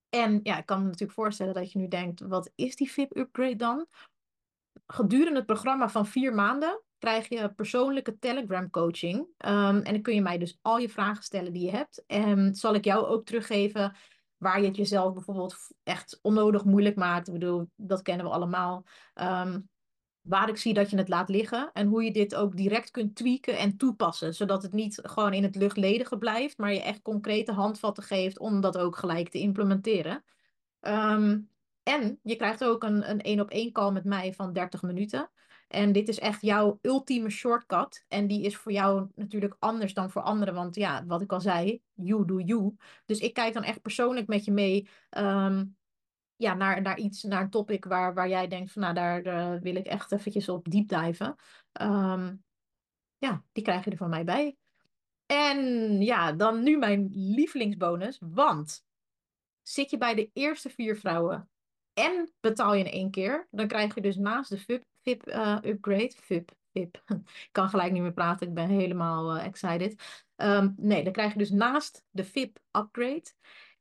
En 0.08 0.40
ja, 0.42 0.58
ik 0.58 0.66
kan 0.66 0.78
me 0.78 0.84
natuurlijk 0.84 1.12
voorstellen 1.12 1.54
dat 1.54 1.72
je 1.72 1.78
nu 1.78 1.88
denkt, 1.88 2.20
wat 2.20 2.52
is 2.54 2.76
die 2.76 2.92
VIP-upgrade 2.92 3.56
dan? 3.56 3.86
Gedurende 4.86 5.36
het 5.36 5.46
programma 5.46 5.88
van 5.88 6.06
vier 6.06 6.34
maanden 6.34 6.82
krijg 6.98 7.28
je 7.28 7.54
persoonlijke 7.54 8.18
Telegram 8.18 8.70
coaching. 8.70 9.16
Um, 9.16 9.80
en 9.82 9.92
dan 9.92 10.02
kun 10.02 10.14
je 10.14 10.22
mij 10.22 10.38
dus 10.38 10.58
al 10.62 10.78
je 10.78 10.88
vragen 10.88 11.22
stellen 11.22 11.52
die 11.52 11.64
je 11.64 11.70
hebt. 11.70 12.04
En 12.06 12.54
zal 12.54 12.74
ik 12.74 12.84
jou 12.84 13.06
ook 13.06 13.26
teruggeven 13.26 13.96
waar 14.44 14.60
je 14.60 14.66
het 14.66 14.76
jezelf 14.76 15.12
bijvoorbeeld 15.12 15.56
echt 15.82 16.18
onnodig 16.22 16.64
moeilijk 16.64 16.96
maakt. 16.96 17.26
Ik 17.26 17.32
bedoel, 17.32 17.70
dat 17.76 18.02
kennen 18.02 18.26
we 18.26 18.32
allemaal. 18.32 18.84
Um, 19.14 19.68
waar 20.20 20.48
ik 20.48 20.56
zie 20.56 20.74
dat 20.74 20.90
je 20.90 20.96
het 20.96 21.08
laat 21.08 21.28
liggen 21.28 21.70
en 21.72 21.86
hoe 21.86 22.04
je 22.04 22.12
dit 22.12 22.34
ook 22.34 22.56
direct 22.56 22.90
kunt 22.90 23.16
tweaken 23.16 23.58
en 23.58 23.76
toepassen, 23.76 24.34
zodat 24.34 24.62
het 24.62 24.72
niet 24.72 25.00
gewoon 25.02 25.32
in 25.32 25.42
het 25.42 25.56
luchtledige 25.56 26.18
blijft, 26.18 26.58
maar 26.58 26.72
je 26.72 26.82
echt 26.82 27.02
concrete 27.02 27.52
handvatten 27.52 28.02
geeft 28.02 28.38
om 28.38 28.60
dat 28.60 28.78
ook 28.78 28.96
gelijk 28.96 29.28
te 29.28 29.38
implementeren. 29.38 30.24
Um, 30.80 31.50
en 31.82 32.18
je 32.22 32.36
krijgt 32.36 32.64
ook 32.64 32.82
een, 32.82 33.10
een 33.10 33.20
één 33.20 33.40
op 33.40 33.50
één 33.50 33.72
call 33.72 33.92
met 33.92 34.04
mij 34.04 34.32
van 34.32 34.52
30 34.52 34.82
minuten. 34.82 35.30
En 35.74 35.92
dit 35.92 36.08
is 36.08 36.18
echt 36.18 36.42
jouw 36.42 36.78
ultieme 36.82 37.30
shortcut. 37.30 38.04
En 38.08 38.26
die 38.26 38.42
is 38.42 38.56
voor 38.56 38.72
jou 38.72 39.08
natuurlijk 39.14 39.56
anders 39.58 39.94
dan 39.94 40.10
voor 40.10 40.22
anderen. 40.22 40.54
Want 40.54 40.74
ja, 40.74 41.04
wat 41.06 41.20
ik 41.20 41.32
al 41.32 41.40
zei, 41.40 41.82
you 41.92 42.26
do 42.26 42.40
you. 42.40 42.76
Dus 43.04 43.18
ik 43.18 43.34
kijk 43.34 43.54
dan 43.54 43.62
echt 43.62 43.82
persoonlijk 43.82 44.26
met 44.26 44.44
je 44.44 44.52
mee. 44.52 44.88
Um, 45.10 45.76
ja, 46.36 46.54
naar, 46.54 46.82
naar 46.82 46.98
iets, 46.98 47.22
naar 47.22 47.42
een 47.42 47.50
topic 47.50 47.84
waar, 47.84 48.14
waar 48.14 48.28
jij 48.28 48.48
denkt 48.48 48.72
van 48.72 48.82
nou, 48.82 48.94
daar 48.94 49.60
wil 49.60 49.74
ik 49.74 49.86
echt 49.86 50.12
eventjes 50.12 50.48
op 50.48 50.70
deep 50.70 50.88
diven. 50.88 51.36
Um, 51.80 52.44
ja, 53.18 53.44
die 53.52 53.64
krijg 53.64 53.84
je 53.84 53.90
er 53.90 53.96
van 53.96 54.10
mij 54.10 54.24
bij. 54.24 54.56
En 55.26 55.58
ja, 56.02 56.32
dan 56.32 56.62
nu 56.62 56.78
mijn 56.78 57.08
lievelingsbonus. 57.12 58.18
Want 58.20 58.84
zit 59.62 59.90
je 59.90 59.98
bij 59.98 60.14
de 60.14 60.30
eerste 60.32 60.70
vier 60.70 60.96
vrouwen 60.96 61.48
en 61.92 62.32
betaal 62.40 62.74
je 62.74 62.84
in 62.84 62.90
één 62.90 63.10
keer, 63.10 63.48
dan 63.50 63.66
krijg 63.66 63.94
je 63.94 64.00
dus 64.00 64.16
naast 64.16 64.50
de 64.50 64.58
VIP 65.04 65.28
uh, 65.28 65.58
upgrade, 65.62 66.12
VIP, 66.20 66.52
VIP, 66.72 67.02
ik 67.46 67.48
kan 67.52 67.68
gelijk 67.68 67.92
niet 67.92 68.02
meer 68.02 68.12
praten, 68.12 68.48
ik 68.48 68.54
ben 68.54 68.68
helemaal 68.68 69.36
uh, 69.36 69.44
excited. 69.44 70.24
Um, 70.36 70.74
nee, 70.76 71.04
dan 71.04 71.12
krijg 71.12 71.32
je 71.32 71.38
dus 71.38 71.50
naast 71.50 72.04
de 72.10 72.24
VIP 72.24 72.58
upgrade, 72.72 73.32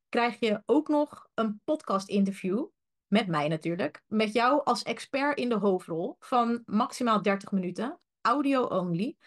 krijg 0.09 0.39
je 0.39 0.63
ook 0.65 0.88
nog 0.88 1.27
een 1.33 1.62
podcast 1.63 2.09
interview, 2.09 2.65
met 3.07 3.27
mij 3.27 3.47
natuurlijk, 3.47 4.03
met 4.07 4.33
jou 4.33 4.63
als 4.63 4.83
expert 4.83 5.38
in 5.38 5.49
de 5.49 5.55
hoofdrol 5.55 6.15
van 6.19 6.62
maximaal 6.65 7.21
30 7.21 7.51
minuten, 7.51 7.99
audio 8.21 8.63
only, 8.63 9.17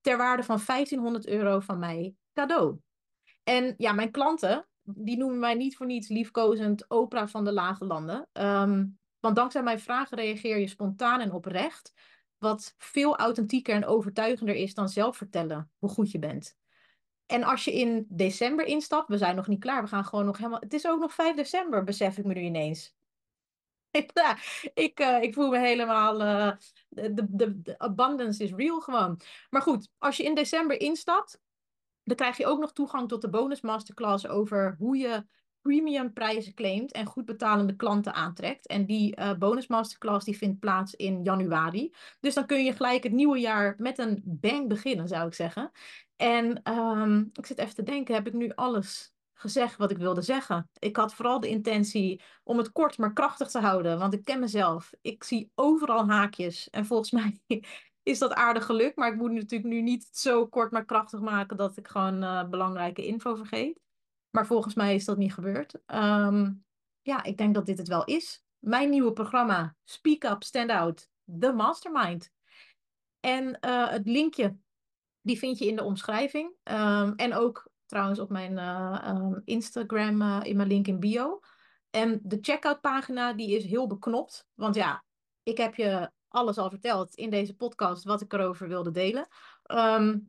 ter 0.00 0.16
waarde 0.16 0.42
van 0.42 0.60
1500 0.66 1.26
euro 1.26 1.60
van 1.60 1.78
mij 1.78 2.14
cadeau. 2.32 2.78
En 3.42 3.74
ja, 3.76 3.92
mijn 3.92 4.10
klanten, 4.10 4.68
die 4.82 5.16
noemen 5.16 5.38
mij 5.38 5.54
niet 5.54 5.76
voor 5.76 5.86
niets 5.86 6.08
liefkozend 6.08 6.88
Oprah 6.88 7.28
van 7.28 7.44
de 7.44 7.52
lage 7.52 7.84
landen. 7.84 8.28
Um, 8.32 8.98
want 9.20 9.36
dankzij 9.36 9.62
mijn 9.62 9.80
vragen 9.80 10.16
reageer 10.16 10.58
je 10.58 10.68
spontaan 10.68 11.20
en 11.20 11.32
oprecht. 11.32 11.92
Wat 12.38 12.74
veel 12.78 13.16
authentieker 13.16 13.74
en 13.74 13.86
overtuigender 13.86 14.54
is 14.54 14.74
dan 14.74 14.88
zelf 14.88 15.16
vertellen 15.16 15.70
hoe 15.78 15.90
goed 15.90 16.10
je 16.10 16.18
bent. 16.18 16.56
En 17.26 17.42
als 17.42 17.64
je 17.64 17.72
in 17.72 18.06
december 18.08 18.64
instapt, 18.66 19.08
we 19.08 19.18
zijn 19.18 19.36
nog 19.36 19.46
niet 19.46 19.60
klaar, 19.60 19.82
we 19.82 19.88
gaan 19.88 20.04
gewoon 20.04 20.24
nog 20.24 20.36
helemaal. 20.36 20.60
Het 20.60 20.74
is 20.74 20.86
ook 20.86 21.00
nog 21.00 21.14
5 21.14 21.36
december, 21.36 21.84
besef 21.84 22.18
ik 22.18 22.24
me 22.24 22.34
nu 22.34 22.40
ineens. 22.40 22.94
ik, 24.74 25.00
uh, 25.00 25.22
ik 25.22 25.34
voel 25.34 25.50
me 25.50 25.58
helemaal. 25.58 26.18
De, 26.18 27.14
de, 27.14 27.62
de 27.62 27.78
abundance 27.78 28.44
is 28.44 28.52
real 28.52 28.80
gewoon. 28.80 29.20
Maar 29.50 29.62
goed, 29.62 29.90
als 29.98 30.16
je 30.16 30.22
in 30.22 30.34
december 30.34 30.80
instapt, 30.80 31.40
dan 32.04 32.16
krijg 32.16 32.36
je 32.36 32.46
ook 32.46 32.60
nog 32.60 32.72
toegang 32.72 33.08
tot 33.08 33.20
de 33.20 33.28
bonus 33.28 33.60
masterclass 33.60 34.26
over 34.26 34.74
hoe 34.78 34.96
je 34.96 35.26
premium 35.66 36.12
prijzen 36.12 36.54
claimt 36.54 36.92
en 36.92 37.06
goed 37.06 37.24
betalende 37.24 37.76
klanten 37.76 38.14
aantrekt. 38.14 38.66
En 38.66 38.86
die 38.86 39.18
uh, 39.18 39.34
bonus 39.34 39.66
masterclass 39.66 40.24
die 40.24 40.36
vindt 40.36 40.58
plaats 40.58 40.94
in 40.94 41.22
januari. 41.22 41.94
Dus 42.20 42.34
dan 42.34 42.46
kun 42.46 42.64
je 42.64 42.72
gelijk 42.72 43.02
het 43.02 43.12
nieuwe 43.12 43.38
jaar 43.38 43.74
met 43.78 43.98
een 43.98 44.22
bang 44.24 44.68
beginnen, 44.68 45.08
zou 45.08 45.26
ik 45.26 45.34
zeggen. 45.34 45.70
En 46.16 46.72
um, 46.72 47.30
ik 47.32 47.46
zit 47.46 47.58
even 47.58 47.74
te 47.74 47.82
denken, 47.82 48.14
heb 48.14 48.26
ik 48.26 48.32
nu 48.32 48.52
alles 48.54 49.14
gezegd 49.34 49.76
wat 49.76 49.90
ik 49.90 49.98
wilde 49.98 50.22
zeggen? 50.22 50.70
Ik 50.78 50.96
had 50.96 51.14
vooral 51.14 51.40
de 51.40 51.48
intentie 51.48 52.22
om 52.44 52.58
het 52.58 52.72
kort 52.72 52.98
maar 52.98 53.12
krachtig 53.12 53.48
te 53.48 53.60
houden, 53.60 53.98
want 53.98 54.14
ik 54.14 54.24
ken 54.24 54.40
mezelf. 54.40 54.92
Ik 55.00 55.24
zie 55.24 55.50
overal 55.54 56.08
haakjes 56.08 56.70
en 56.70 56.86
volgens 56.86 57.10
mij 57.20 57.40
is 58.02 58.18
dat 58.18 58.32
aardig 58.32 58.64
gelukt. 58.64 58.96
Maar 58.96 59.12
ik 59.12 59.18
moet 59.18 59.32
natuurlijk 59.32 59.70
nu 59.70 59.82
niet 59.82 60.08
zo 60.12 60.46
kort 60.46 60.70
maar 60.70 60.84
krachtig 60.84 61.20
maken 61.20 61.56
dat 61.56 61.76
ik 61.76 61.88
gewoon 61.88 62.22
uh, 62.22 62.48
belangrijke 62.48 63.06
info 63.06 63.34
vergeet. 63.34 63.85
Maar 64.36 64.46
volgens 64.46 64.74
mij 64.74 64.94
is 64.94 65.04
dat 65.04 65.16
niet 65.16 65.34
gebeurd. 65.34 65.74
Um, 65.86 66.64
ja, 67.02 67.22
ik 67.22 67.36
denk 67.36 67.54
dat 67.54 67.66
dit 67.66 67.78
het 67.78 67.88
wel 67.88 68.04
is. 68.04 68.44
Mijn 68.58 68.90
nieuwe 68.90 69.12
programma 69.12 69.76
Speak 69.84 70.24
Up, 70.24 70.42
Stand 70.42 70.70
Out, 70.70 71.08
The 71.38 71.52
Mastermind. 71.52 72.30
En 73.20 73.58
uh, 73.60 73.88
het 73.88 74.06
linkje, 74.06 74.56
die 75.20 75.38
vind 75.38 75.58
je 75.58 75.66
in 75.66 75.76
de 75.76 75.82
omschrijving. 75.82 76.52
Um, 76.64 77.14
en 77.14 77.34
ook 77.34 77.70
trouwens 77.86 78.18
op 78.18 78.30
mijn 78.30 78.52
uh, 78.52 79.04
um, 79.08 79.42
Instagram 79.44 80.22
uh, 80.22 80.40
in 80.42 80.56
mijn 80.56 80.68
link 80.68 80.86
in 80.86 81.00
bio. 81.00 81.40
En 81.90 82.20
de 82.22 82.38
checkout 82.40 82.80
pagina 82.80 83.32
die 83.32 83.56
is 83.56 83.64
heel 83.64 83.86
beknopt. 83.86 84.46
Want 84.54 84.74
ja, 84.74 85.04
ik 85.42 85.56
heb 85.56 85.74
je 85.74 86.10
alles 86.28 86.58
al 86.58 86.70
verteld 86.70 87.14
in 87.14 87.30
deze 87.30 87.56
podcast 87.56 88.04
wat 88.04 88.20
ik 88.20 88.32
erover 88.32 88.68
wilde 88.68 88.90
delen. 88.90 89.28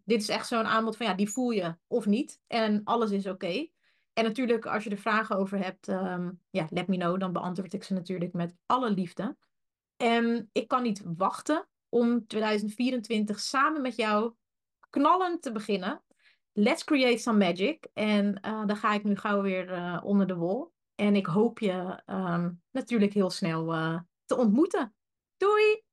Dit 0.04 0.22
is 0.22 0.30
echt 0.30 0.48
zo'n 0.48 0.65
aanbod 0.65 0.98
van 0.98 1.06
ja, 1.06 1.13
die 1.13 1.30
voel 1.30 1.50
je 1.50 1.78
of 1.88 2.06
niet. 2.06 2.39
En 2.48 2.82
alles 2.84 3.12
is 3.12 3.28
oké. 3.28 3.67
En 4.17 4.23
natuurlijk, 4.23 4.65
als 4.65 4.84
je 4.84 4.89
er 4.89 4.97
vragen 4.97 5.38
over 5.38 5.63
hebt, 5.63 5.88
um, 5.88 6.41
ja, 6.49 6.67
let 6.69 6.88
me 6.88 6.97
know. 6.97 7.19
Dan 7.19 7.34
beantwoord 7.34 7.73
ik 7.73 7.84
ze 7.84 7.93
natuurlijk 7.93 8.34
met 8.34 8.56
alle 8.65 8.89
liefde. 8.89 9.38
En 9.97 10.49
ik 10.51 10.67
kan 10.67 10.84
niet 10.84 11.01
wachten 11.06 11.67
om 11.89 12.27
2024 12.27 13.39
samen 13.39 13.82
met 13.82 13.95
jou 13.95 14.34
knallend 14.89 15.41
te 15.41 15.51
beginnen. 15.51 16.03
Let's 16.51 16.84
create 16.84 17.17
some 17.17 17.38
magic. 17.38 17.88
En 17.93 18.39
uh, 18.45 18.65
dan 18.65 18.77
ga 18.77 18.93
ik 18.93 19.03
nu 19.03 19.15
gauw 19.15 19.41
weer 19.41 19.71
uh, 19.71 20.01
onder 20.03 20.27
de 20.27 20.36
wol. 20.36 20.73
En 20.95 21.15
ik 21.15 21.25
hoop 21.25 21.60
je 21.60 22.03
um, 22.06 22.62
natuurlijk 22.71 23.13
heel 23.13 23.30
snel 23.30 23.73
uh, 23.73 23.99
te 24.25 24.38
ontmoeten. 24.38 24.95
Doei! 25.38 25.87